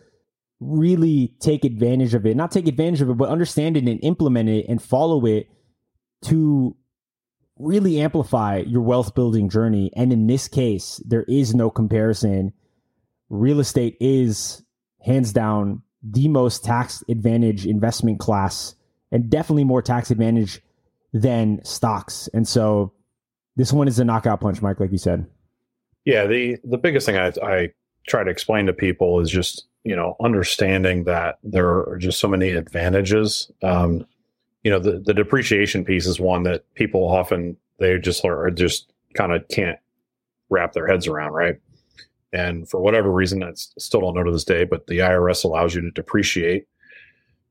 really 0.60 1.34
take 1.40 1.64
advantage 1.64 2.14
of 2.14 2.24
it, 2.24 2.36
not 2.36 2.52
take 2.52 2.68
advantage 2.68 3.02
of 3.02 3.10
it, 3.10 3.16
but 3.16 3.28
understand 3.28 3.76
it 3.76 3.88
and 3.88 3.98
implement 4.02 4.48
it 4.48 4.66
and 4.68 4.80
follow 4.80 5.26
it 5.26 5.48
to 6.22 6.76
really 7.58 8.00
amplify 8.00 8.58
your 8.58 8.82
wealth 8.82 9.14
building 9.14 9.48
journey. 9.48 9.90
And 9.96 10.12
in 10.12 10.26
this 10.26 10.48
case, 10.48 11.02
there 11.04 11.24
is 11.24 11.54
no 11.54 11.70
comparison. 11.70 12.52
Real 13.28 13.60
estate 13.60 13.96
is 14.00 14.62
hands 15.00 15.32
down 15.32 15.82
the 16.02 16.28
most 16.28 16.64
tax 16.64 17.02
advantage 17.08 17.66
investment 17.66 18.20
class 18.20 18.74
and 19.10 19.28
definitely 19.28 19.64
more 19.64 19.82
tax 19.82 20.10
advantage 20.10 20.60
than 21.12 21.64
stocks. 21.64 22.28
And 22.32 22.46
so 22.46 22.92
this 23.56 23.72
one 23.72 23.88
is 23.88 23.98
a 23.98 24.04
knockout 24.04 24.40
punch, 24.40 24.62
Mike, 24.62 24.80
like 24.80 24.92
you 24.92 24.98
said. 24.98 25.26
Yeah, 26.04 26.26
the 26.26 26.58
the 26.64 26.78
biggest 26.78 27.06
thing 27.06 27.16
I, 27.16 27.32
I 27.42 27.70
try 28.08 28.24
to 28.24 28.30
explain 28.30 28.66
to 28.66 28.72
people 28.72 29.20
is 29.20 29.30
just 29.30 29.66
you 29.84 29.94
know 29.94 30.16
understanding 30.22 31.04
that 31.04 31.38
there 31.42 31.68
are 31.68 31.96
just 31.98 32.18
so 32.18 32.28
many 32.28 32.50
advantages. 32.50 33.50
Um, 33.62 34.06
you 34.64 34.70
know, 34.70 34.78
the 34.78 35.00
the 35.00 35.14
depreciation 35.14 35.84
piece 35.84 36.06
is 36.06 36.18
one 36.18 36.42
that 36.44 36.64
people 36.74 37.04
often 37.06 37.56
they 37.78 37.98
just 37.98 38.24
are 38.24 38.50
just 38.50 38.92
kind 39.14 39.32
of 39.32 39.46
can't 39.48 39.78
wrap 40.50 40.72
their 40.72 40.86
heads 40.86 41.06
around, 41.06 41.32
right? 41.32 41.56
And 42.32 42.68
for 42.68 42.80
whatever 42.80 43.10
reason, 43.10 43.42
I 43.42 43.52
still 43.54 44.00
don't 44.00 44.14
know 44.14 44.22
to 44.24 44.32
this 44.32 44.44
day, 44.44 44.64
but 44.64 44.86
the 44.86 44.98
IRS 44.98 45.44
allows 45.44 45.74
you 45.74 45.82
to 45.82 45.90
depreciate 45.90 46.66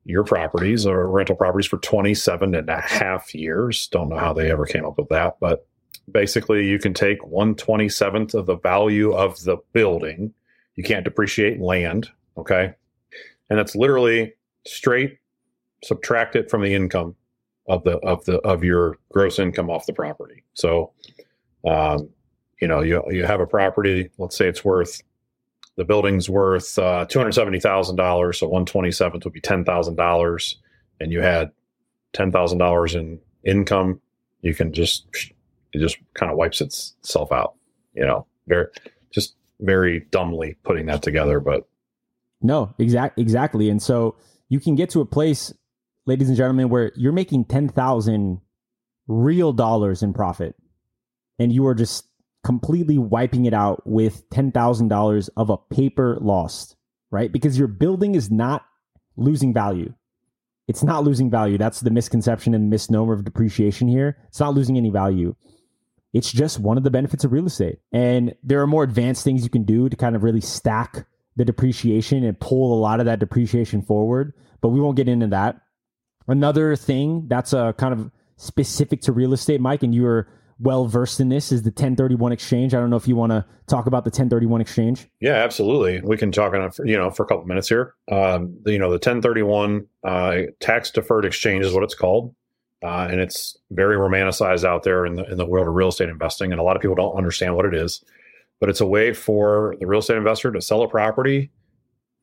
your 0.06 0.24
properties 0.24 0.88
or 0.88 1.08
rental 1.08 1.36
properties 1.36 1.68
for 1.68 1.78
27 1.78 2.56
and 2.56 2.70
a 2.70 2.82
half 2.82 3.36
years. 3.36 3.88
Don't 3.88 4.10
know 4.10 4.18
how 4.18 4.34
they 4.34 4.52
ever 4.52 4.66
came 4.66 4.86
up 4.86 4.98
with 4.98 5.10
that, 5.10 5.38
but 5.40 5.68
basically 6.10 6.68
you 6.68 6.80
can 6.80 6.94
take 6.94 7.20
127th 7.22 8.34
of 8.34 8.46
the 8.46 8.58
value 8.58 9.14
of 9.14 9.42
the 9.44 9.58
building. 9.74 10.34
You 10.76 10.84
can't 10.84 11.04
depreciate 11.04 11.60
land. 11.60 12.10
Okay. 12.38 12.74
And 13.50 13.60
that's 13.60 13.76
literally 13.76 14.34
straight 14.66 15.18
subtract 15.84 16.36
it 16.36 16.50
from 16.50 16.62
the 16.62 16.74
income 16.74 17.16
of 17.68 17.84
the 17.84 17.98
of 17.98 18.24
the 18.26 18.38
of 18.40 18.64
your 18.64 18.98
gross 19.12 19.40
income 19.40 19.70
off 19.70 19.86
the 19.86 19.94
property. 19.94 20.44
So 20.54 20.94
um, 21.68 22.10
you 22.60 22.68
know, 22.68 22.82
you 22.82 23.04
you 23.10 23.26
have 23.26 23.40
a 23.40 23.48
property, 23.48 24.10
let's 24.18 24.38
say 24.38 24.48
it's 24.48 24.64
worth 24.64 25.02
the 25.78 25.86
building's 25.86 26.30
worth 26.30 26.78
uh, 26.78 27.06
two 27.06 27.20
hundred 27.20 27.34
seventy 27.34 27.60
thousand 27.60 27.96
dollars, 27.96 28.40
so 28.40 28.48
one 28.48 28.66
twenty 28.66 28.92
seventh 28.92 29.24
would 29.24 29.34
be 29.34 29.42
ten 29.42 29.66
thousand 29.66 29.96
dollars, 29.96 30.58
and 31.00 31.12
you 31.12 31.22
had 31.22 31.52
ten 32.14 32.32
thousand 32.32 32.60
dollars 32.60 32.96
in 32.96 33.20
income. 33.44 34.00
You 34.42 34.54
can 34.54 34.74
just 34.74 35.06
it 35.74 35.80
just 35.80 35.98
kind 36.14 36.32
of 36.32 36.38
wipes 36.38 36.62
itself 36.62 37.32
out. 37.32 37.56
You 37.94 38.06
know, 38.06 38.26
very 38.48 38.68
just 39.12 39.36
very 39.60 40.08
dumbly 40.12 40.58
putting 40.64 40.88
that 40.88 41.02
together, 41.02 41.40
but 41.40 41.68
no, 42.42 42.74
exact 42.80 43.20
exactly. 43.20 43.70
And 43.70 43.82
so 43.82 44.16
you 44.50 44.60
can 44.60 44.76
get 44.76 44.90
to 44.92 45.02
a 45.02 45.06
place, 45.06 45.54
ladies 46.06 46.28
and 46.28 46.38
gentlemen, 46.38 46.70
where 46.70 46.92
you're 46.96 47.12
making 47.12 47.46
ten 47.46 47.70
thousand 47.70 48.42
real 49.08 49.54
dollars 49.54 50.04
in 50.04 50.14
profit, 50.14 50.56
and 51.40 51.52
you 51.52 51.66
are 51.68 51.76
just 51.76 52.06
completely 52.44 52.98
wiping 52.98 53.46
it 53.46 53.54
out 53.54 53.86
with 53.86 54.28
ten 54.30 54.52
thousand 54.52 54.88
dollars 54.88 55.30
of 55.38 55.50
a 55.50 55.58
paper 55.58 56.18
lost, 56.22 56.76
right? 57.12 57.32
Because 57.32 57.58
your 57.58 57.68
building 57.68 58.16
is 58.16 58.32
not 58.32 58.66
losing 59.16 59.54
value. 59.54 59.94
It's 60.68 60.84
not 60.84 61.04
losing 61.04 61.30
value. 61.30 61.58
That's 61.58 61.82
the 61.82 61.92
misconception 61.92 62.54
and 62.54 62.70
misnomer 62.70 63.14
of 63.14 63.26
depreciation 63.26 63.88
here. 63.88 64.18
It's 64.30 64.40
not 64.40 64.54
losing 64.54 64.78
any 64.78 64.90
value. 64.90 65.36
It's 66.14 66.32
just 66.32 66.60
one 66.60 66.78
of 66.78 66.84
the 66.84 66.92
benefits 66.92 67.24
of 67.24 67.32
real 67.32 67.46
estate. 67.46 67.80
And 67.92 68.36
there 68.44 68.62
are 68.62 68.68
more 68.68 68.84
advanced 68.84 69.24
things 69.24 69.44
you 69.44 69.50
can 69.50 69.64
do 69.64 69.90
to 69.90 69.96
kind 69.96 70.16
of 70.16 70.24
really 70.24 70.42
stack 70.42 71.06
the 71.38 71.46
depreciation 71.46 72.24
and 72.24 72.40
pull 72.40 72.74
a 72.74 72.80
lot 72.80 73.00
of 73.00 73.06
that 73.06 73.20
depreciation 73.20 73.82
forward, 73.82 74.34
but 74.60 74.70
we 74.70 74.80
won't 74.80 74.98
get 74.98 75.08
into 75.08 75.28
that. 75.28 75.62
Another 76.28 76.76
thing 76.76 77.28
that's 77.28 77.54
a 77.54 77.60
uh, 77.60 77.74
kind 77.74 77.94
of 77.94 78.12
specific 78.36 79.02
to 79.02 79.12
real 79.12 79.34
estate, 79.34 79.62
Mike, 79.62 79.84
and 79.84 79.96
you 79.96 80.06
are 80.06 80.28
well 80.60 80.86
versed 80.86 81.20
in 81.20 81.30
this 81.30 81.52
is 81.52 81.64
the 81.64 81.70
1031 81.70 82.32
exchange. 82.32 82.74
I 82.74 82.80
don't 82.80 82.90
know 82.90 82.96
if 82.96 83.08
you 83.08 83.16
want 83.16 83.32
to 83.32 83.46
talk 83.68 83.88
about 83.88 84.04
the 84.04 84.10
1031 84.10 84.62
exchange. 84.62 85.08
Yeah, 85.20 85.34
absolutely. 85.34 86.02
We 86.02 86.18
can 86.18 86.32
talk 86.32 86.54
on 86.54 86.72
for, 86.72 86.86
you 86.86 86.98
know, 86.98 87.10
for 87.10 87.24
a 87.24 87.26
couple 87.26 87.46
minutes 87.46 87.68
here. 87.68 87.96
Um, 88.12 88.58
you 88.66 88.78
know, 88.78 88.88
the 88.88 88.96
1031 88.96 89.88
uh, 90.04 90.38
tax 90.60 90.92
deferred 90.92 91.26
exchange 91.26 91.66
is 91.66 91.74
what 91.74 91.84
it's 91.84 91.96
called. 91.96 92.36
Uh, 92.84 93.08
and 93.12 93.20
it's 93.20 93.58
very 93.70 93.96
romanticized 93.96 94.66
out 94.66 94.84
there 94.84 95.06
in 95.06 95.16
the 95.16 95.30
in 95.32 95.38
the 95.38 95.46
world 95.46 95.68
of 95.68 95.74
real 95.74 95.90
estate 95.90 96.10
investing, 96.10 96.52
and 96.52 96.60
a 96.60 96.64
lot 96.64 96.76
of 96.76 96.82
people 96.82 96.96
don't 96.96 97.16
understand 97.16 97.56
what 97.56 97.66
it 97.66 97.76
is. 97.76 98.04
But 98.60 98.70
it's 98.70 98.82
a 98.82 98.86
way 98.86 99.14
for 99.14 99.76
the 99.80 99.88
real 99.88 100.00
estate 100.00 100.18
investor 100.18 100.52
to 100.52 100.62
sell 100.62 100.84
a 100.84 100.88
property 100.88 101.52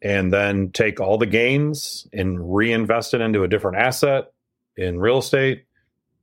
and 0.03 0.33
then 0.33 0.71
take 0.71 1.01
all 1.01 1.19
the 1.19 1.27
gains 1.27 2.07
and 2.13 2.55
reinvest 2.55 3.15
it 3.15 3.21
into 3.21 3.43
a 3.43 3.49
different 3.49 3.79
asset 3.79 4.33
in 4.77 5.01
real 5.01 5.19
estate 5.19 5.65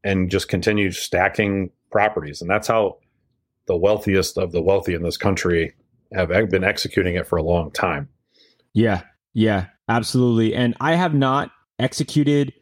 and 0.04 0.30
just 0.30 0.48
continue 0.48 0.92
stacking 0.92 1.70
properties. 1.92 2.42
And 2.42 2.50
that's 2.50 2.68
how 2.68 3.00
the 3.68 3.76
wealthiest 3.76 4.38
of 4.38 4.52
the 4.52 4.62
wealthy 4.62 4.94
in 4.94 5.04
this 5.04 5.18
country 5.18 5.74
have 6.14 6.30
been 6.50 6.64
executing 6.64 7.16
it 7.16 7.28
for 7.28 7.38
a 7.38 7.44
long 7.44 7.72
time. 7.72 8.08
Yeah, 8.74 9.02
yeah, 9.34 9.68
absolutely. 9.90 10.54
And 10.56 10.76
I 10.80 10.96
have 10.96 11.14
not 11.14 11.52
executed 11.80 12.54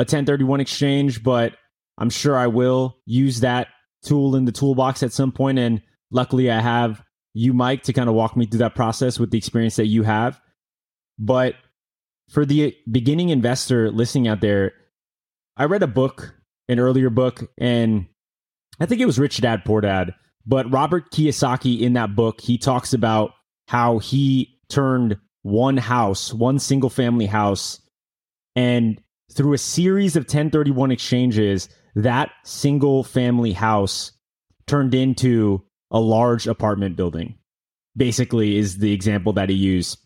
a 0.00 0.08
1031 0.08 0.60
exchange, 0.60 1.22
but 1.22 1.52
I'm 1.98 2.08
sure 2.08 2.34
I 2.34 2.46
will 2.46 2.96
use 3.04 3.40
that 3.40 3.68
tool 4.02 4.34
in 4.34 4.46
the 4.46 4.52
toolbox 4.52 5.02
at 5.02 5.12
some 5.12 5.30
point. 5.30 5.58
And 5.58 5.82
luckily, 6.10 6.50
I 6.50 6.58
have 6.58 7.02
you, 7.34 7.52
Mike, 7.52 7.82
to 7.82 7.92
kind 7.92 8.08
of 8.08 8.14
walk 8.14 8.34
me 8.34 8.46
through 8.46 8.60
that 8.60 8.74
process 8.74 9.18
with 9.18 9.30
the 9.30 9.36
experience 9.36 9.76
that 9.76 9.88
you 9.88 10.02
have. 10.02 10.40
But 11.18 11.56
for 12.30 12.46
the 12.46 12.74
beginning 12.90 13.28
investor 13.28 13.90
listening 13.90 14.26
out 14.26 14.40
there, 14.40 14.72
I 15.58 15.64
read 15.64 15.82
a 15.82 15.86
book, 15.86 16.34
an 16.66 16.78
earlier 16.78 17.10
book, 17.10 17.42
and 17.58 18.06
I 18.80 18.86
think 18.86 19.02
it 19.02 19.06
was 19.06 19.18
Rich 19.18 19.42
Dad 19.42 19.66
Poor 19.66 19.82
Dad. 19.82 20.14
But 20.46 20.72
Robert 20.72 21.10
Kiyosaki 21.10 21.82
in 21.82 21.92
that 21.92 22.16
book, 22.16 22.40
he 22.40 22.56
talks 22.56 22.94
about 22.94 23.32
how 23.68 23.98
he 23.98 24.58
turned 24.70 25.18
one 25.42 25.76
house, 25.76 26.32
one 26.32 26.58
single 26.58 26.88
family 26.88 27.26
house, 27.26 27.82
and 28.56 28.98
through 29.34 29.52
a 29.52 29.58
series 29.58 30.16
of 30.16 30.22
1031 30.22 30.90
exchanges, 30.90 31.68
that 31.94 32.30
single 32.44 33.04
family 33.04 33.52
house 33.52 34.12
turned 34.66 34.94
into 34.94 35.62
a 35.90 36.00
large 36.00 36.46
apartment 36.46 36.96
building. 36.96 37.36
Basically, 37.96 38.56
is 38.56 38.78
the 38.78 38.92
example 38.92 39.32
that 39.32 39.48
he 39.48 39.56
used 39.56 39.98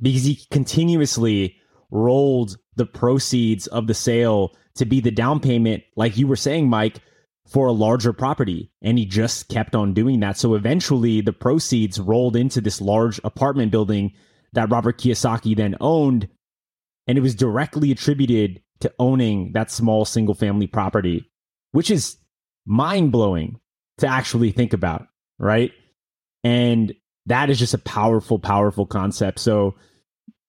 because 0.00 0.24
he 0.24 0.40
continuously 0.50 1.56
rolled 1.90 2.56
the 2.76 2.86
proceeds 2.86 3.66
of 3.66 3.86
the 3.86 3.94
sale 3.94 4.54
to 4.76 4.84
be 4.84 5.00
the 5.00 5.10
down 5.10 5.40
payment, 5.40 5.82
like 5.96 6.16
you 6.16 6.26
were 6.26 6.36
saying, 6.36 6.68
Mike, 6.68 7.00
for 7.46 7.66
a 7.66 7.72
larger 7.72 8.12
property. 8.12 8.70
And 8.82 8.98
he 8.98 9.06
just 9.06 9.48
kept 9.48 9.74
on 9.74 9.94
doing 9.94 10.20
that. 10.20 10.36
So 10.38 10.54
eventually, 10.54 11.20
the 11.20 11.32
proceeds 11.32 12.00
rolled 12.00 12.36
into 12.36 12.60
this 12.60 12.80
large 12.80 13.20
apartment 13.24 13.72
building 13.72 14.12
that 14.52 14.70
Robert 14.70 14.98
Kiyosaki 14.98 15.56
then 15.56 15.76
owned 15.80 16.28
and 17.08 17.16
it 17.16 17.22
was 17.22 17.34
directly 17.34 17.90
attributed 17.90 18.62
to 18.80 18.92
owning 18.98 19.52
that 19.54 19.70
small 19.70 20.04
single 20.04 20.34
family 20.34 20.66
property, 20.66 21.28
which 21.72 21.90
is 21.90 22.18
mind 22.66 23.10
blowing 23.10 23.58
to 23.96 24.06
actually 24.06 24.52
think 24.52 24.72
about, 24.72 25.08
right? 25.38 25.72
And 26.44 26.94
that 27.26 27.50
is 27.50 27.58
just 27.58 27.74
a 27.74 27.78
powerful, 27.78 28.38
powerful 28.38 28.86
concept. 28.86 29.40
So 29.40 29.74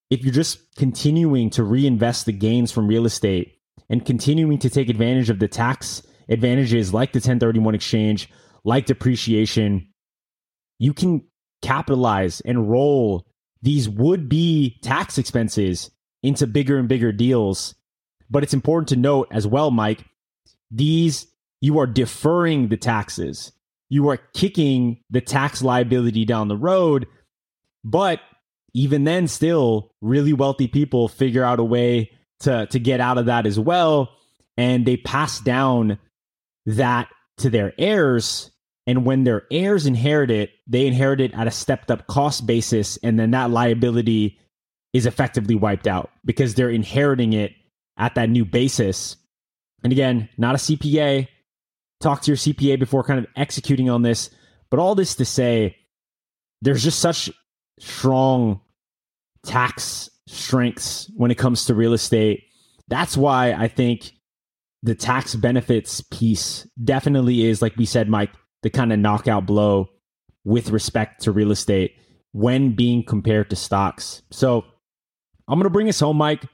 if 0.10 0.24
you're 0.24 0.34
just 0.34 0.60
continuing 0.76 1.50
to 1.52 1.64
reinvest 1.64 2.26
the 2.26 2.34
gains 2.34 2.72
from 2.72 2.88
real 2.88 3.06
estate 3.06 3.56
and 3.90 4.06
continuing 4.06 4.60
to 4.60 4.70
take 4.70 4.90
advantage 4.90 5.30
of 5.30 5.40
the 5.40 5.48
tax 5.48 6.04
advantages 6.28 6.94
like 6.94 7.14
the 7.14 7.18
1031 7.18 7.74
exchange, 7.74 8.30
like 8.64 8.86
depreciation, 8.86 9.88
you 10.78 10.94
can 10.94 11.24
capitalize 11.62 12.42
and 12.42 12.70
roll 12.70 13.26
these 13.62 13.90
would 13.90 14.30
be 14.30 14.80
tax 14.84 15.18
expenses 15.18 15.92
into 16.24 16.48
bigger 16.48 16.78
and 16.78 16.88
bigger 16.88 17.12
deals 17.12 17.76
But 18.30 18.44
it's 18.44 18.54
important 18.54 18.90
to 18.90 18.96
note 18.96 19.28
as 19.32 19.48
well, 19.48 19.72
Mike, 19.72 20.06
these 20.72 21.28
you 21.62 21.80
are 21.80 21.88
deferring 21.88 22.70
the 22.70 22.78
taxes. 22.78 23.52
You 23.90 24.10
are 24.10 24.18
kicking 24.34 25.04
the 25.10 25.22
tax 25.22 25.62
liability 25.62 26.26
down 26.26 26.48
the 26.48 26.58
road. 26.58 27.08
But 27.84 28.22
even 28.74 29.04
then, 29.04 29.28
still, 29.28 29.92
really 30.02 30.34
wealthy 30.34 30.68
people 30.68 31.08
figure 31.08 31.44
out 31.44 31.60
a 31.60 31.64
way 31.64 32.12
to, 32.42 32.68
to 32.68 32.80
get 32.80 33.02
out 33.02 33.18
of 33.18 33.26
that 33.26 33.46
as 33.46 33.60
well. 33.60 34.12
And 34.58 34.86
they 34.86 34.98
pass 34.98 35.40
down 35.40 35.98
that 36.66 37.10
to 37.38 37.50
their 37.50 37.74
heirs. 37.78 38.52
And 38.86 39.06
when 39.06 39.24
their 39.24 39.44
heirs 39.52 39.86
inherit 39.86 40.32
it, 40.32 40.52
they 40.68 40.86
inherit 40.86 41.20
it 41.20 41.34
at 41.34 41.48
a 41.48 41.52
stepped 41.52 41.90
up 41.90 42.08
cost 42.08 42.46
basis. 42.46 42.98
And 42.98 43.20
then 43.20 43.32
that 43.32 43.52
liability 43.52 44.40
is 44.94 45.06
effectively 45.06 45.56
wiped 45.56 45.88
out 45.88 46.10
because 46.26 46.56
they're 46.56 46.70
inheriting 46.70 47.34
it 47.34 47.54
at 47.98 48.16
that 48.16 48.30
new 48.30 48.46
basis. 48.46 49.16
And 49.84 49.94
again, 49.94 50.30
not 50.38 50.56
a 50.56 50.58
CPA. 50.58 51.28
Talk 52.02 52.22
to 52.22 52.32
your 52.32 52.38
CPA 52.38 52.80
before 52.80 53.04
kind 53.04 53.20
of 53.20 53.28
executing 53.36 53.90
on 53.90 54.02
this. 54.02 54.30
But 54.70 54.80
all 54.80 54.96
this 54.96 55.16
to 55.16 55.26
say, 55.26 55.76
there's 56.62 56.84
just 56.84 57.00
such 57.00 57.30
strong 57.80 58.62
tax 59.46 60.10
strengths 60.28 61.10
when 61.16 61.32
it 61.32 61.38
comes 61.38 61.66
to 61.66 61.76
real 61.76 61.94
estate. 61.94 62.44
That's 62.88 63.16
why 63.18 63.54
I 63.54 63.68
think 63.68 64.12
the 64.82 64.96
tax 64.96 65.36
benefits 65.36 66.02
piece 66.02 66.68
definitely 66.84 67.46
is, 67.46 67.62
like 67.62 67.76
we 67.78 67.86
said, 67.86 68.10
Mike, 68.10 68.32
the 68.64 68.70
kind 68.70 68.94
of 68.94 69.00
knockout 69.00 69.46
blow 69.46 69.90
with 70.46 70.70
respect 70.70 71.22
to 71.24 71.32
real 71.32 71.52
estate 71.52 71.96
when 72.32 72.76
being 72.76 73.04
compared 73.04 73.50
to 73.50 73.56
stocks. 73.56 74.22
So 74.32 74.66
I'm 75.50 75.58
going 75.58 75.64
to 75.64 75.72
bring 75.72 75.90
us 75.90 76.00
home, 76.00 76.18
Mike, 76.18 76.46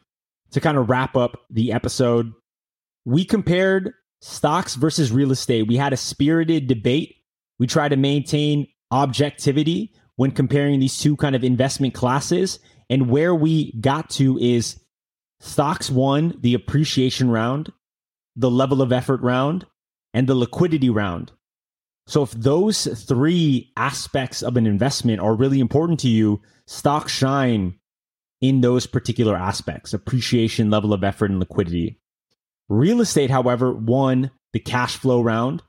to 0.52 0.62
kind 0.62 0.78
of 0.78 0.90
wrap 0.90 1.18
up 1.18 1.42
the 1.50 1.74
episode. 1.74 2.32
We 3.04 3.26
compared 3.26 3.94
stocks 4.22 4.76
versus 4.76 5.12
real 5.12 5.32
estate. 5.32 5.68
We 5.68 5.76
had 5.76 5.92
a 5.92 5.98
spirited 5.98 6.68
debate. 6.68 7.18
We 7.60 7.68
try 7.68 7.90
to 7.90 7.98
maintain 7.98 8.68
objectivity 8.92 9.94
when 10.16 10.32
comparing 10.32 10.80
these 10.80 10.98
two 10.98 11.18
kind 11.18 11.36
of 11.36 11.44
investment 11.44 11.94
classes. 11.94 12.60
And 12.90 13.10
where 13.10 13.36
we 13.36 13.78
got 13.82 14.10
to 14.12 14.38
is 14.40 14.80
stocks 15.42 15.92
won 15.92 16.38
the 16.40 16.54
appreciation 16.54 17.30
round, 17.30 17.74
the 18.38 18.50
level 18.50 18.82
of 18.82 18.94
effort 18.94 19.22
round, 19.22 19.66
and 20.14 20.26
the 20.26 20.36
liquidity 20.36 20.90
round. 20.90 21.34
So 22.08 22.24
if 22.24 22.32
those 22.32 22.86
three 23.06 23.74
aspects 23.76 24.42
of 24.42 24.56
an 24.56 24.66
investment 24.66 25.20
are 25.20 25.36
really 25.36 25.60
important 25.60 26.00
to 26.02 26.08
you, 26.08 26.42
stocks 26.66 27.12
shine 27.12 27.78
in 28.48 28.62
those 28.62 28.86
particular 28.86 29.36
aspects 29.36 29.94
appreciation, 29.94 30.70
level 30.70 30.94
of 30.94 31.04
effort, 31.04 31.32
and 31.32 31.40
liquidity. 31.40 32.00
Real 32.70 33.02
estate, 33.02 33.32
however, 33.32 33.74
won 33.74 34.32
the 34.54 34.60
cash 34.60 34.98
flow 34.98 35.22
round, 35.22 35.64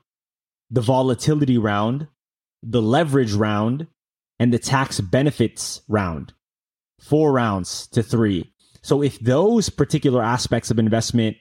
the 0.69 0.81
volatility 0.81 1.57
round, 1.57 2.07
the 2.61 2.81
leverage 2.81 3.33
round, 3.33 3.87
and 4.39 4.53
the 4.53 4.59
tax 4.59 4.99
benefits 4.99 5.81
round. 5.87 6.33
Four 6.99 7.31
rounds 7.31 7.87
to 7.87 8.03
three. 8.03 8.51
So 8.81 9.01
if 9.01 9.19
those 9.19 9.69
particular 9.69 10.23
aspects 10.23 10.71
of 10.71 10.79
investment 10.79 11.37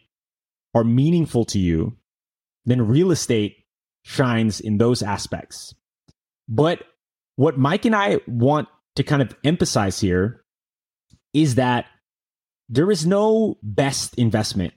are 0.74 0.84
meaningful 0.84 1.44
to 1.46 1.58
you, 1.58 1.96
then 2.64 2.88
real 2.88 3.10
estate 3.10 3.64
shines 4.02 4.60
in 4.60 4.78
those 4.78 5.02
aspects. 5.02 5.74
But 6.48 6.82
what 7.36 7.58
Mike 7.58 7.84
and 7.84 7.94
I 7.94 8.20
want 8.26 8.68
to 8.96 9.02
kind 9.02 9.22
of 9.22 9.34
emphasize 9.44 10.00
here 10.00 10.42
is 11.36 11.56
that 11.56 11.84
there 12.70 12.90
is 12.90 13.06
no 13.06 13.58
best 13.62 14.14
investment, 14.14 14.72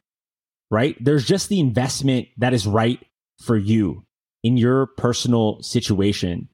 right? 0.69 0.97
There's 0.99 1.25
just 1.25 1.47
the 1.47 1.61
investment 1.61 2.27
that 2.37 2.53
is 2.53 2.67
right 2.67 2.99
for 3.41 3.55
you 3.55 4.05
in 4.43 4.57
your 4.57 4.87
personal 4.97 5.63
situation. 5.63 6.49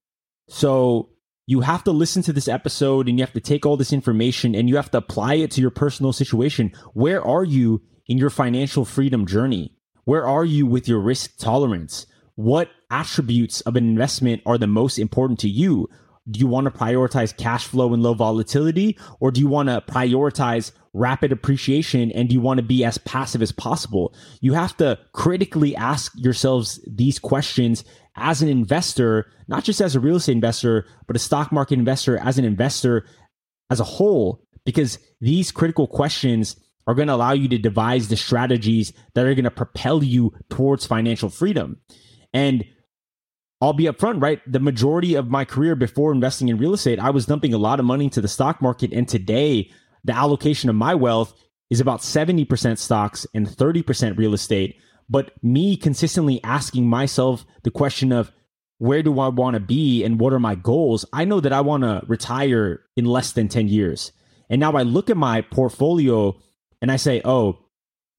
So 0.47 1.09
you 1.47 1.61
have 1.61 1.83
to 1.85 1.91
listen 1.91 2.21
to 2.23 2.33
this 2.33 2.47
episode 2.47 3.09
and 3.09 3.17
you 3.17 3.25
have 3.25 3.33
to 3.33 3.39
take 3.39 3.65
all 3.65 3.77
this 3.77 3.91
information 3.91 4.53
and 4.53 4.69
you 4.69 4.75
have 4.75 4.91
to 4.91 4.99
apply 4.99 5.35
it 5.35 5.49
to 5.51 5.61
your 5.61 5.71
personal 5.71 6.13
situation. 6.13 6.71
Where 6.93 7.25
are 7.25 7.43
you 7.43 7.81
in 8.05 8.19
your 8.19 8.29
financial 8.29 8.85
freedom 8.85 9.25
journey? 9.25 9.75
Where 10.03 10.27
are 10.27 10.45
you 10.45 10.67
with 10.67 10.87
your 10.87 10.99
risk 10.99 11.37
tolerance? 11.39 12.05
What 12.35 12.69
attributes 12.91 13.61
of 13.61 13.75
an 13.75 13.87
investment 13.89 14.43
are 14.45 14.59
the 14.59 14.67
most 14.67 14.99
important 14.99 15.39
to 15.39 15.49
you? 15.49 15.89
Do 16.29 16.39
you 16.39 16.47
want 16.47 16.65
to 16.65 16.71
prioritize 16.71 17.35
cash 17.35 17.65
flow 17.65 17.93
and 17.93 18.01
low 18.01 18.13
volatility, 18.13 18.97
or 19.19 19.31
do 19.31 19.39
you 19.39 19.47
want 19.47 19.69
to 19.69 19.81
prioritize 19.81 20.71
rapid 20.93 21.31
appreciation 21.31 22.11
and 22.13 22.29
do 22.29 22.33
you 22.33 22.41
want 22.41 22.57
to 22.57 22.63
be 22.63 22.83
as 22.83 22.97
passive 22.99 23.41
as 23.41 23.51
possible? 23.51 24.15
You 24.41 24.53
have 24.53 24.75
to 24.77 24.97
critically 25.13 25.75
ask 25.75 26.11
yourselves 26.15 26.79
these 26.87 27.19
questions 27.19 27.83
as 28.15 28.41
an 28.41 28.47
investor, 28.47 29.31
not 29.47 29.63
just 29.63 29.81
as 29.81 29.95
a 29.95 29.99
real 29.99 30.15
estate 30.15 30.31
investor, 30.31 30.87
but 31.05 31.15
a 31.15 31.19
stock 31.19 31.51
market 31.51 31.77
investor, 31.77 32.17
as 32.17 32.37
an 32.37 32.45
investor 32.45 33.05
as 33.69 33.79
a 33.79 33.83
whole, 33.83 34.41
because 34.63 34.97
these 35.21 35.51
critical 35.51 35.85
questions 35.85 36.55
are 36.87 36.95
going 36.95 37.07
to 37.07 37.13
allow 37.13 37.33
you 37.33 37.47
to 37.49 37.57
devise 37.57 38.07
the 38.07 38.15
strategies 38.15 38.93
that 39.13 39.25
are 39.25 39.33
going 39.33 39.43
to 39.43 39.51
propel 39.51 40.03
you 40.03 40.33
towards 40.49 40.85
financial 40.85 41.29
freedom. 41.29 41.77
And 42.33 42.65
I'll 43.61 43.73
be 43.73 43.85
upfront, 43.85 44.21
right? 44.21 44.41
The 44.51 44.59
majority 44.59 45.15
of 45.15 45.29
my 45.29 45.45
career 45.45 45.75
before 45.75 46.11
investing 46.11 46.49
in 46.49 46.57
real 46.57 46.73
estate, 46.73 46.99
I 46.99 47.09
was 47.09 47.25
dumping 47.25 47.53
a 47.53 47.57
lot 47.57 47.79
of 47.79 47.85
money 47.85 48.05
into 48.05 48.21
the 48.21 48.27
stock 48.27 48.61
market. 48.61 48.91
And 48.91 49.07
today, 49.07 49.71
the 50.03 50.13
allocation 50.13 50.69
of 50.69 50.75
my 50.75 50.93
wealth 50.93 51.33
is 51.69 51.79
about 51.79 52.01
70% 52.01 52.77
stocks 52.77 53.25
and 53.33 53.47
30% 53.47 54.17
real 54.17 54.33
estate. 54.33 54.77
But 55.09 55.31
me 55.41 55.77
consistently 55.77 56.43
asking 56.43 56.87
myself 56.87 57.45
the 57.63 57.71
question 57.71 58.11
of 58.11 58.31
where 58.77 59.01
do 59.01 59.19
I 59.19 59.29
want 59.29 59.53
to 59.53 59.59
be 59.59 60.03
and 60.03 60.19
what 60.19 60.33
are 60.33 60.39
my 60.39 60.55
goals? 60.55 61.05
I 61.13 61.25
know 61.25 61.39
that 61.39 61.53
I 61.53 61.61
want 61.61 61.83
to 61.83 62.03
retire 62.07 62.81
in 62.97 63.05
less 63.05 63.31
than 63.31 63.47
10 63.47 63.67
years. 63.67 64.11
And 64.49 64.59
now 64.59 64.73
I 64.73 64.83
look 64.83 65.09
at 65.09 65.17
my 65.17 65.41
portfolio 65.41 66.37
and 66.81 66.91
I 66.91 66.97
say, 66.97 67.21
oh, 67.23 67.59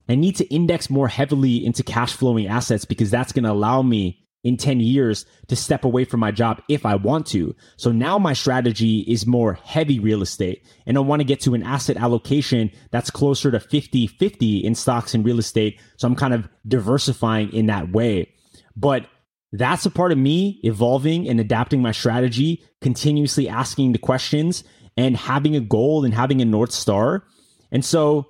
I 0.09 0.15
need 0.15 0.37
to 0.37 0.47
index 0.47 0.89
more 0.89 1.09
heavily 1.09 1.65
into 1.65 1.83
cash 1.83 2.15
flowing 2.15 2.47
assets 2.47 2.85
because 2.85 3.11
that's 3.11 3.33
going 3.33 3.45
to 3.45 3.53
allow 3.53 3.83
me 3.83 4.26
in 4.47 4.57
10 4.57 4.79
years 4.79 5.27
to 5.49 5.57
step 5.57 5.85
away 5.85 6.05
from 6.05 6.21
my 6.21 6.31
job 6.31 6.63
if 6.69 6.87
I 6.87 6.95
want 6.95 7.27
to. 7.27 7.55
So 7.77 7.91
now 7.91 8.17
my 8.17 8.33
strategy 8.33 9.01
is 9.01 9.27
more 9.27 9.55
heavy 9.65 9.99
real 9.99 10.23
estate 10.23 10.65
and 10.87 10.97
I 10.97 11.01
want 11.01 11.19
to 11.19 11.25
get 11.25 11.41
to 11.41 11.55
an 11.55 11.65
asset 11.65 11.97
allocation 11.97 12.71
that's 12.93 13.11
closer 13.11 13.51
to 13.51 13.59
50 13.59 14.07
50 14.07 14.59
in 14.59 14.77
stocks 14.77 15.15
and 15.15 15.25
real 15.25 15.41
estate. 15.41 15.81
So 15.97 16.07
I'm 16.07 16.15
kind 16.15 16.33
of 16.33 16.49
diversifying 16.67 17.53
in 17.53 17.67
that 17.67 17.91
way. 17.91 18.33
But 18.77 19.09
that's 19.51 19.85
a 19.85 19.91
part 19.91 20.13
of 20.13 20.19
me 20.19 20.61
evolving 20.63 21.29
and 21.29 21.41
adapting 21.41 21.83
my 21.83 21.91
strategy, 21.91 22.63
continuously 22.81 23.49
asking 23.49 23.93
the 23.93 23.99
questions 23.99 24.63
and 24.97 25.17
having 25.17 25.57
a 25.57 25.61
goal 25.61 26.05
and 26.05 26.15
having 26.15 26.41
a 26.41 26.45
North 26.45 26.71
Star. 26.71 27.25
And 27.73 27.85
so 27.85 28.29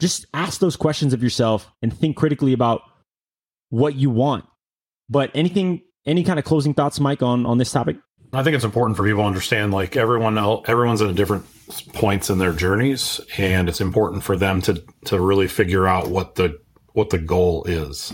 just 0.00 0.26
ask 0.34 0.60
those 0.60 0.76
questions 0.76 1.12
of 1.12 1.22
yourself 1.22 1.68
and 1.82 1.92
think 1.92 2.16
critically 2.16 2.52
about 2.52 2.82
what 3.70 3.96
you 3.96 4.08
want 4.08 4.44
but 5.08 5.30
anything, 5.34 5.82
any 6.06 6.24
kind 6.24 6.38
of 6.38 6.44
closing 6.44 6.74
thoughts, 6.74 7.00
Mike, 7.00 7.22
on 7.22 7.46
on 7.46 7.58
this 7.58 7.72
topic? 7.72 7.96
I 8.32 8.42
think 8.42 8.56
it's 8.56 8.64
important 8.64 8.96
for 8.96 9.04
people 9.04 9.22
to 9.22 9.26
understand 9.26 9.72
like 9.72 9.96
everyone 9.96 10.36
else, 10.36 10.68
everyone's 10.68 11.00
at 11.00 11.14
different 11.14 11.46
points 11.94 12.28
in 12.30 12.38
their 12.38 12.52
journeys, 12.52 13.20
and 13.38 13.68
it's 13.68 13.80
important 13.80 14.22
for 14.22 14.36
them 14.36 14.60
to 14.62 14.84
to 15.06 15.20
really 15.20 15.48
figure 15.48 15.86
out 15.86 16.08
what 16.08 16.34
the 16.34 16.58
what 16.92 17.10
the 17.10 17.18
goal 17.18 17.64
is. 17.64 18.12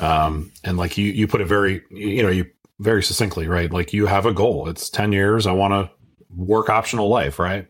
Um, 0.00 0.52
and 0.62 0.76
like 0.76 0.98
you 0.98 1.06
you 1.06 1.26
put 1.26 1.40
it 1.40 1.46
very 1.46 1.82
you 1.90 2.22
know 2.22 2.28
you 2.28 2.46
very 2.80 3.02
succinctly 3.02 3.46
right 3.46 3.72
like 3.72 3.92
you 3.92 4.06
have 4.06 4.26
a 4.26 4.32
goal 4.32 4.68
it's 4.68 4.90
10 4.90 5.12
years 5.12 5.46
i 5.46 5.52
want 5.52 5.72
to 5.72 5.90
work 6.34 6.68
optional 6.68 7.08
life 7.08 7.38
right 7.38 7.68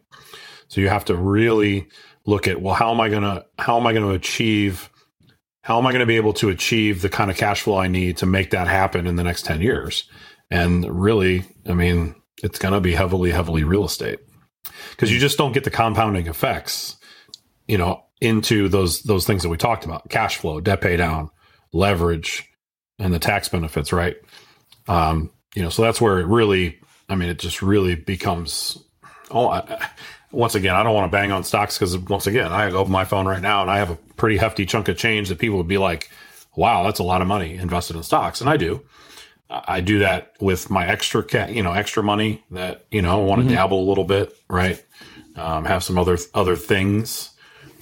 so 0.68 0.80
you 0.80 0.88
have 0.88 1.04
to 1.04 1.14
really 1.14 1.86
look 2.24 2.48
at 2.48 2.62
well 2.62 2.74
how 2.74 2.90
am 2.90 3.00
i 3.00 3.08
to 3.08 3.44
how 3.58 3.78
am 3.78 3.86
i 3.86 3.92
to 3.92 4.10
achieve 4.10 4.88
how 5.64 5.78
am 5.78 5.86
I 5.86 5.92
going 5.92 6.00
to 6.00 6.06
be 6.06 6.16
able 6.16 6.34
to 6.34 6.50
achieve 6.50 7.00
the 7.00 7.08
kind 7.08 7.30
of 7.30 7.38
cash 7.38 7.62
flow 7.62 7.78
I 7.78 7.88
need 7.88 8.18
to 8.18 8.26
make 8.26 8.50
that 8.50 8.68
happen 8.68 9.06
in 9.06 9.16
the 9.16 9.24
next 9.24 9.46
10 9.46 9.62
years? 9.62 10.04
And 10.50 10.84
really, 10.84 11.42
I 11.66 11.72
mean, 11.72 12.14
it's 12.42 12.58
going 12.58 12.74
to 12.74 12.82
be 12.82 12.92
heavily, 12.92 13.30
heavily 13.30 13.64
real 13.64 13.86
estate 13.86 14.18
because 14.90 15.10
you 15.10 15.18
just 15.18 15.38
don't 15.38 15.52
get 15.52 15.64
the 15.64 15.70
compounding 15.70 16.26
effects, 16.26 16.98
you 17.66 17.78
know, 17.78 18.04
into 18.20 18.68
those, 18.68 19.04
those 19.04 19.26
things 19.26 19.42
that 19.42 19.48
we 19.48 19.56
talked 19.56 19.86
about 19.86 20.10
cash 20.10 20.36
flow, 20.36 20.60
debt 20.60 20.82
pay 20.82 20.98
down, 20.98 21.30
leverage, 21.72 22.46
and 22.98 23.14
the 23.14 23.18
tax 23.18 23.48
benefits, 23.48 23.90
right? 23.90 24.16
Um, 24.86 25.30
you 25.54 25.62
know, 25.62 25.70
so 25.70 25.80
that's 25.80 25.98
where 25.98 26.20
it 26.20 26.26
really, 26.26 26.78
I 27.08 27.14
mean, 27.14 27.30
it 27.30 27.38
just 27.38 27.62
really 27.62 27.94
becomes, 27.94 28.76
oh, 29.30 29.48
I, 29.48 29.88
once 30.34 30.54
again, 30.54 30.74
I 30.74 30.82
don't 30.82 30.94
want 30.94 31.10
to 31.10 31.16
bang 31.16 31.32
on 31.32 31.44
stocks 31.44 31.78
because 31.78 31.96
once 31.96 32.26
again, 32.26 32.52
I 32.52 32.70
open 32.70 32.92
my 32.92 33.04
phone 33.04 33.26
right 33.26 33.42
now 33.42 33.62
and 33.62 33.70
I 33.70 33.78
have 33.78 33.90
a 33.90 33.96
pretty 34.16 34.36
hefty 34.36 34.66
chunk 34.66 34.88
of 34.88 34.96
change 34.96 35.28
that 35.28 35.38
people 35.38 35.56
would 35.58 35.68
be 35.68 35.78
like, 35.78 36.10
wow, 36.56 36.82
that's 36.82 36.98
a 36.98 37.04
lot 37.04 37.20
of 37.20 37.26
money 37.26 37.56
invested 37.56 37.96
in 37.96 38.02
stocks. 38.02 38.40
And 38.40 38.50
I 38.50 38.56
do. 38.56 38.82
I 39.50 39.80
do 39.80 40.00
that 40.00 40.32
with 40.40 40.70
my 40.70 40.86
extra, 40.86 41.22
ca- 41.22 41.48
you 41.48 41.62
know, 41.62 41.72
extra 41.72 42.02
money 42.02 42.42
that, 42.50 42.86
you 42.90 43.02
know, 43.02 43.20
want 43.20 43.40
to 43.40 43.46
mm-hmm. 43.46 43.54
dabble 43.54 43.80
a 43.80 43.88
little 43.88 44.04
bit, 44.04 44.34
right? 44.48 44.82
Um, 45.36 45.64
have 45.64 45.84
some 45.84 45.98
other, 45.98 46.18
other 46.34 46.56
things. 46.56 47.34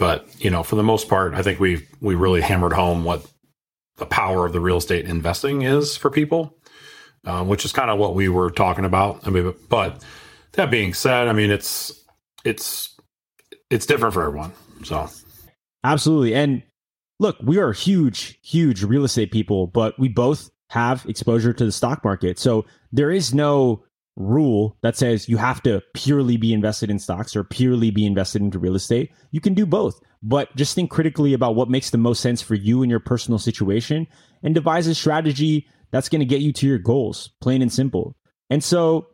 But 0.02 0.26
you 0.44 0.50
know, 0.50 0.64
for 0.64 0.74
the 0.74 0.82
most 0.82 1.08
part, 1.08 1.34
I 1.34 1.42
think 1.42 1.60
we 1.60 1.86
we 2.00 2.16
really 2.16 2.40
hammered 2.40 2.72
home 2.72 3.04
what 3.04 3.24
the 3.98 4.06
power 4.06 4.46
of 4.46 4.52
the 4.52 4.58
real 4.58 4.78
estate 4.78 5.06
investing 5.06 5.62
is 5.62 5.96
for 5.96 6.10
people, 6.10 6.56
um, 7.24 7.46
which 7.46 7.64
is 7.64 7.72
kind 7.72 7.88
of 7.88 8.00
what 8.00 8.16
we 8.16 8.28
were 8.28 8.50
talking 8.50 8.84
about. 8.84 9.24
I 9.24 9.30
mean, 9.30 9.54
but 9.68 10.02
that 10.54 10.72
being 10.72 10.92
said, 10.92 11.28
I 11.28 11.32
mean 11.32 11.52
it's 11.52 12.01
it's 12.44 12.96
it's 13.70 13.87
different 13.87 14.14
for 14.14 14.24
everyone. 14.24 14.52
So 14.85 15.09
absolutely, 15.85 16.35
and 16.35 16.62
look, 17.18 17.37
we 17.42 17.59
are 17.59 17.72
huge, 17.72 18.38
huge 18.42 18.83
real 18.83 19.05
estate 19.05 19.31
people, 19.31 19.66
but 19.66 19.98
we 19.98 20.09
both 20.09 20.50
have 20.70 21.05
exposure 21.07 21.52
to 21.52 21.64
the 21.64 21.72
stock 21.72 22.05
market. 22.05 22.38
So 22.38 22.64
there 22.92 23.11
is 23.11 23.35
no 23.35 23.85
rule 24.16 24.76
that 24.83 24.96
says 24.96 25.28
you 25.28 25.37
have 25.38 25.62
to 25.62 25.83
purely 25.94 26.37
be 26.37 26.52
invested 26.52 26.90
in 26.90 26.98
stocks 26.98 27.35
or 27.35 27.44
purely 27.44 27.90
be 27.90 28.05
invested 28.05 28.42
into 28.42 28.59
real 28.59 28.74
estate. 28.74 29.12
You 29.31 29.40
can 29.40 29.55
do 29.55 29.64
both, 29.64 30.00
but 30.22 30.55
just 30.57 30.74
think 30.74 30.90
critically 30.90 31.33
about 31.33 31.55
what 31.55 31.70
makes 31.70 31.90
the 31.90 31.98
most 31.98 32.20
sense 32.20 32.42
for 32.42 32.55
you 32.55 32.83
and 32.83 32.90
your 32.90 33.00
personal 33.00 33.38
situation 33.38 34.07
and 34.42 34.55
devise 34.55 34.87
a 34.87 34.94
strategy 34.94 35.66
that's 35.90 36.09
going 36.09 36.20
to 36.20 36.26
get 36.26 36.40
you 36.40 36.52
to 36.55 36.66
your 36.66 36.78
goals, 36.78 37.31
plain 37.40 37.62
and 37.62 37.72
simple. 37.72 38.16
And 38.50 38.62
so 38.62 39.09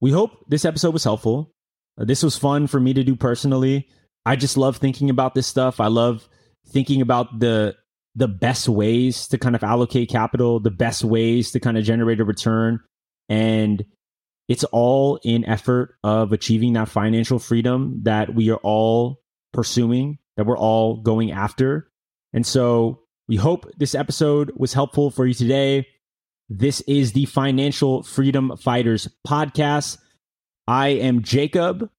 we 0.00 0.10
hope 0.10 0.44
this 0.48 0.64
episode 0.64 0.92
was 0.92 1.04
helpful. 1.04 1.52
Uh, 1.98 2.04
this 2.04 2.22
was 2.22 2.36
fun 2.36 2.66
for 2.66 2.80
me 2.80 2.94
to 2.94 3.04
do 3.04 3.16
personally. 3.16 3.88
I 4.24 4.36
just 4.36 4.56
love 4.56 4.76
thinking 4.76 5.10
about 5.10 5.34
this 5.34 5.46
stuff. 5.46 5.80
I 5.80 5.86
love 5.88 6.28
thinking 6.68 7.00
about 7.00 7.40
the 7.40 7.76
the 8.14 8.28
best 8.28 8.68
ways 8.68 9.28
to 9.28 9.38
kind 9.38 9.54
of 9.54 9.62
allocate 9.62 10.08
capital, 10.08 10.58
the 10.58 10.70
best 10.70 11.04
ways 11.04 11.52
to 11.52 11.60
kind 11.60 11.78
of 11.78 11.84
generate 11.84 12.20
a 12.20 12.24
return 12.24 12.80
and 13.28 13.84
it's 14.48 14.64
all 14.64 15.20
in 15.22 15.44
effort 15.44 15.96
of 16.02 16.32
achieving 16.32 16.72
that 16.72 16.88
financial 16.88 17.38
freedom 17.38 18.00
that 18.04 18.34
we 18.34 18.50
are 18.50 18.60
all 18.62 19.20
pursuing, 19.52 20.18
that 20.36 20.46
we're 20.46 20.58
all 20.58 21.02
going 21.02 21.30
after. 21.30 21.90
And 22.32 22.46
so 22.46 23.02
we 23.28 23.36
hope 23.36 23.70
this 23.76 23.94
episode 23.94 24.52
was 24.56 24.72
helpful 24.72 25.10
for 25.10 25.26
you 25.26 25.34
today. 25.34 25.86
This 26.48 26.80
is 26.82 27.12
the 27.12 27.26
Financial 27.26 28.02
Freedom 28.02 28.56
Fighters 28.56 29.06
podcast. 29.26 29.98
I 30.68 30.88
am 30.88 31.22
Jacob. 31.22 31.90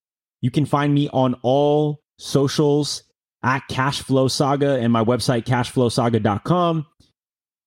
You 0.42 0.52
can 0.52 0.68
find 0.68 0.94
me 0.94 1.10
on 1.12 1.36
all 1.42 2.02
socials 2.20 3.04
at 3.44 3.64
Cashflow 3.68 4.30
Saga 4.30 4.76
and 4.76 4.94
my 4.94 5.04
website, 5.04 5.46
cashflowsaga.com. 5.46 6.86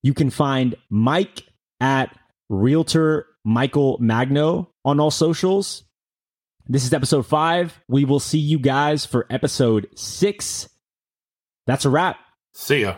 You 0.01 0.13
can 0.13 0.29
find 0.29 0.75
Mike 0.89 1.43
at 1.81 2.17
Realtor 2.49 3.27
Michael 3.43 3.97
Magno 3.99 4.71
on 4.85 5.01
all 5.01 5.11
socials. 5.11 5.83
This 6.67 6.85
is 6.85 6.93
episode 6.93 7.25
five. 7.25 7.77
We 7.89 8.05
will 8.05 8.21
see 8.21 8.39
you 8.39 8.57
guys 8.57 9.05
for 9.05 9.27
episode 9.29 9.89
six. 9.95 10.69
That's 11.67 11.83
a 11.83 11.89
wrap. 11.89 12.17
See 12.53 12.81
ya. 12.81 12.95